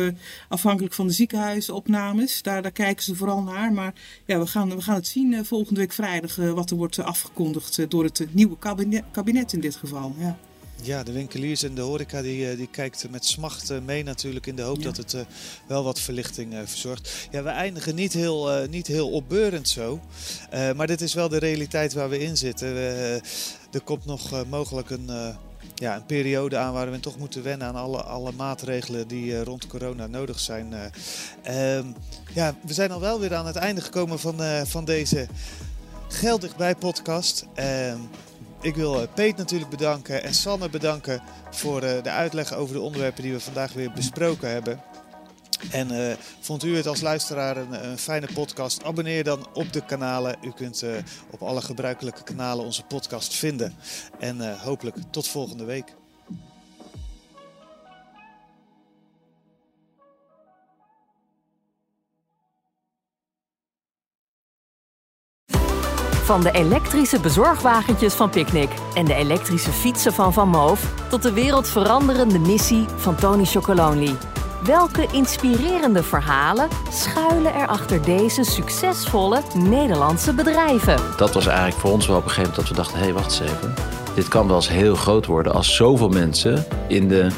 afhankelijk 0.48 0.94
van 0.94 1.06
de 1.06 1.12
ziekenhuisopnames. 1.12 2.42
Daar, 2.42 2.62
daar 2.62 2.72
kijken 2.72 3.04
ze 3.04 3.16
vooral 3.16 3.42
naar. 3.42 3.72
Maar 3.72 3.94
ja, 4.26 4.38
we 4.38 4.46
gaan, 4.46 4.74
we 4.74 4.82
gaan 4.82 4.94
het 4.94 5.06
zien 5.06 5.44
volgende 5.44 5.80
week 5.80 5.92
vrijdag 5.92 6.36
wat 6.36 6.70
er 6.70 6.76
wordt 6.76 6.98
afgekondigd 6.98 7.90
door 7.90 8.04
het 8.04 8.26
nieuwe 8.30 8.58
kabinet, 8.58 9.04
kabinet 9.10 9.52
in 9.52 9.60
dit 9.60 9.76
geval. 9.76 10.14
Ja. 10.18 10.41
Ja, 10.84 11.02
de 11.02 11.12
winkeliers 11.12 11.62
en 11.62 11.74
de 11.74 11.80
horeca 11.80 12.22
die, 12.22 12.56
die 12.56 12.66
kijkt 12.66 13.10
met 13.10 13.24
smacht 13.24 13.80
mee 13.84 14.02
natuurlijk 14.02 14.46
in 14.46 14.56
de 14.56 14.62
hoop 14.62 14.76
ja. 14.76 14.82
dat 14.82 14.96
het 14.96 15.12
uh, 15.12 15.20
wel 15.66 15.84
wat 15.84 16.00
verlichting 16.00 16.52
uh, 16.52 16.58
verzorgt. 16.64 17.28
Ja, 17.30 17.42
we 17.42 17.48
eindigen 17.48 17.94
niet 17.94 18.12
heel, 18.12 18.62
uh, 18.62 18.68
niet 18.68 18.86
heel 18.86 19.10
opbeurend 19.10 19.68
zo, 19.68 20.00
maar 20.76 20.86
dit 20.86 21.00
is 21.00 21.14
wel 21.14 21.28
de 21.28 21.38
realiteit 21.38 21.92
waar 21.92 22.08
we 22.08 22.18
in 22.18 22.36
zitten. 22.36 22.76
er 22.76 23.80
komt 23.84 24.04
nog 24.04 24.44
mogelijk 24.48 24.90
een, 24.90 25.10
ja, 25.74 25.96
een 25.96 26.06
periode 26.06 26.56
aan 26.56 26.72
waar 26.72 26.90
we 26.90 27.00
toch 27.00 27.18
moeten 27.18 27.42
wennen 27.42 27.66
aan 27.66 27.76
alle, 27.76 28.02
alle 28.02 28.32
maatregelen 28.32 29.08
die 29.08 29.44
rond 29.44 29.66
corona 29.66 30.06
nodig 30.06 30.40
zijn. 30.40 30.74
Ehm, 31.42 31.86
ja, 32.34 32.54
we 32.66 32.72
zijn 32.72 32.90
al 32.90 33.00
wel 33.00 33.20
weer 33.20 33.34
aan 33.34 33.46
het 33.46 33.56
einde 33.56 33.80
gekomen 33.80 34.18
van, 34.18 34.66
van 34.66 34.84
deze 34.84 35.26
Geldig 36.12 36.56
bij 36.56 36.74
podcast. 36.74 37.46
Ehm, 37.54 37.98
ik 38.62 38.74
wil 38.74 39.08
Peet 39.08 39.36
natuurlijk 39.36 39.70
bedanken 39.70 40.22
en 40.22 40.34
Sanne 40.34 40.68
bedanken 40.68 41.22
voor 41.50 41.80
de 41.80 42.10
uitleg 42.10 42.54
over 42.54 42.74
de 42.74 42.80
onderwerpen 42.80 43.22
die 43.22 43.32
we 43.32 43.40
vandaag 43.40 43.72
weer 43.72 43.92
besproken 43.92 44.50
hebben. 44.50 44.82
En 45.70 45.92
uh, 45.92 46.12
vond 46.40 46.64
u 46.64 46.76
het 46.76 46.86
als 46.86 47.00
luisteraar 47.00 47.56
een, 47.56 47.88
een, 47.88 47.98
fijne 47.98 48.28
podcast? 48.34 48.84
Abonneer 48.84 49.24
dan 49.24 49.46
op 49.52 49.72
de 49.72 49.84
kanalen. 49.84 50.36
U 50.42 50.52
kunt 50.52 50.84
op 51.30 51.42
alle 51.42 51.62
gebruikelijke 51.62 52.22
kanalen 52.22 52.64
onze 52.64 52.82
podcast 52.82 53.34
vinden. 53.34 53.74
En 54.18 54.58
hopelijk 54.58 54.96
tot 55.10 55.28
volgende 55.28 55.64
week. 55.64 55.94
Van 66.22 66.40
de 66.42 66.50
elektrische 66.50 67.20
bezorgwagentjes 67.20 68.14
van 68.14 68.30
Picnic 68.30 68.68
en 68.94 69.04
de 69.04 69.14
elektrische 69.14 69.70
fietsen 69.70 70.12
van 70.12 70.32
Van 70.32 70.48
Moof 70.48 70.94
tot 71.08 71.22
de 71.22 71.32
wereldveranderende 71.32 72.38
missie 72.38 72.84
van 72.96 73.14
Tony 73.14 73.44
Chocolonely. 73.44 74.14
Welke 74.64 75.06
inspirerende 75.12 76.02
verhalen 76.02 76.68
schuilen 76.90 77.54
er 77.54 77.66
achter 77.66 78.04
deze 78.04 78.44
succesvolle 78.44 79.40
Nederlandse 79.54 80.34
bedrijven? 80.34 80.96
Dat 81.16 81.34
was 81.34 81.46
eigenlijk 81.46 81.78
voor 81.78 81.90
ons 81.90 82.06
wel 82.06 82.16
op 82.16 82.24
een 82.24 82.30
gegeven 82.30 82.50
moment 82.50 82.68
dat 82.68 82.76
we 82.76 82.82
dachten: 82.82 82.98
hé, 82.98 83.04
hey, 83.04 83.14
wacht 83.14 83.40
eens 83.40 83.50
even. 83.50 83.74
Dit 84.14 84.28
kan 84.28 84.46
wel 84.46 84.56
eens 84.56 84.68
heel 84.68 84.94
groot 84.94 85.26
worden 85.26 85.52
als 85.52 85.76
zoveel 85.76 86.08
mensen 86.08 86.64
in 86.88 87.08
de 87.08 87.28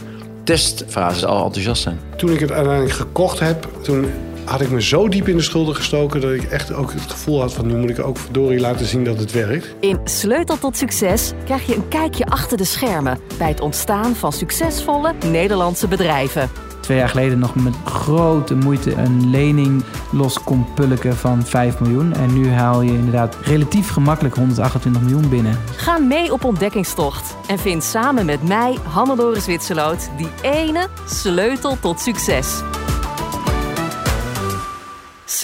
testfase 0.45 1.27
al 1.27 1.45
enthousiast 1.45 1.83
zijn. 1.83 2.01
Toen 2.17 2.31
ik 2.31 2.41
het 2.41 2.53
uiteindelijk 2.53 2.95
gekocht 2.95 3.41
heb, 3.41 3.69
toen 3.83 4.13
had 4.45 4.61
ik 4.61 4.71
me 4.71 4.83
zo 4.83 5.09
diep 5.09 5.29
in 5.29 5.37
de 5.37 5.43
schulden 5.43 5.75
gestoken 5.75 6.21
dat 6.21 6.33
ik 6.33 6.43
echt 6.43 6.73
ook 6.73 6.93
het 6.93 7.11
gevoel 7.11 7.41
had 7.41 7.55
van 7.55 7.67
nu 7.67 7.77
moet 7.77 7.91
ik 7.91 8.07
ook 8.07 8.19
verdorie 8.19 8.61
laten 8.61 8.87
zien 8.87 9.05
dat 9.05 9.19
het 9.19 9.33
werkt. 9.33 9.75
In 9.81 9.99
Sleutel 10.05 10.59
tot 10.59 10.77
Succes 10.77 11.33
krijg 11.45 11.67
je 11.67 11.75
een 11.75 11.89
kijkje 11.89 12.27
achter 12.27 12.57
de 12.57 12.65
schermen 12.65 13.19
bij 13.39 13.49
het 13.49 13.61
ontstaan 13.61 14.15
van 14.15 14.33
succesvolle 14.33 15.15
Nederlandse 15.31 15.89
bedrijven. 15.89 16.51
Twee 16.85 16.99
jaar 16.99 17.09
geleden 17.09 17.39
nog 17.39 17.55
met 17.55 17.75
grote 17.85 18.55
moeite 18.55 18.95
een 18.95 19.31
lening 19.31 19.85
los 20.13 20.43
kon 20.43 20.67
pulken 20.75 21.17
van 21.17 21.45
5 21.45 21.81
miljoen. 21.81 22.13
En 22.13 22.33
nu 22.33 22.51
haal 22.51 22.83
je 22.83 22.93
inderdaad 22.93 23.37
relatief 23.43 23.89
gemakkelijk 23.89 24.35
128 24.35 25.03
miljoen 25.03 25.29
binnen. 25.29 25.59
Ga 25.77 25.99
mee 25.99 26.33
op 26.33 26.45
ontdekkingstocht 26.45 27.37
en 27.47 27.59
vind 27.59 27.85
samen 27.85 28.27
met 28.27 28.49
mij, 28.49 28.79
Hannelore 28.83 29.41
Zwitserloot, 29.41 30.11
die 30.17 30.29
ene 30.43 30.87
sleutel 31.07 31.77
tot 31.81 32.01
succes. 32.01 32.63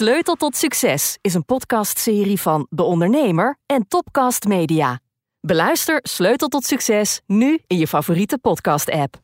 Sleutel 0.01 0.35
tot 0.35 0.55
Succes 0.55 1.17
is 1.21 1.33
een 1.33 1.45
podcastserie 1.45 2.39
van 2.39 2.67
De 2.69 2.83
Ondernemer 2.83 3.57
en 3.65 3.87
Topcast 3.87 4.45
Media. 4.45 4.99
Beluister 5.41 5.99
Sleutel 6.03 6.47
tot 6.47 6.65
Succes 6.65 7.21
nu 7.25 7.59
in 7.67 7.77
je 7.77 7.87
favoriete 7.87 8.37
podcast-app. 8.37 9.21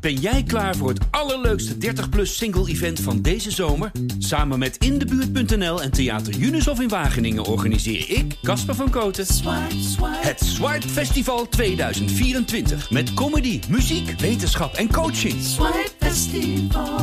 Ben 0.00 0.14
jij 0.14 0.42
klaar 0.42 0.76
voor 0.76 0.88
het 0.88 1.00
allerleukste 1.10 1.74
30-plus 1.74 2.36
single-event 2.36 3.00
van 3.00 3.22
deze 3.22 3.50
zomer? 3.50 3.90
Samen 4.18 4.58
met 4.58 4.76
Indebuurt.nl 4.76 5.82
en 5.82 5.90
Theater 5.90 6.34
Junushof 6.34 6.80
in 6.80 6.88
Wageningen 6.88 7.44
organiseer 7.44 8.10
ik, 8.10 8.38
Casper 8.42 8.74
van 8.74 8.90
Koten, 8.90 9.26
het 10.02 10.40
Swipe 10.40 10.88
Festival 10.88 11.48
2024. 11.48 12.90
Met 12.90 13.14
comedy, 13.14 13.60
muziek, 13.68 14.20
wetenschap 14.20 14.74
en 14.74 14.92
coaching. 14.92 15.34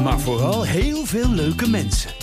Maar 0.04 0.20
vooral 0.20 0.64
heel 0.64 1.06
veel 1.06 1.30
leuke 1.30 1.70
mensen. 1.70 2.23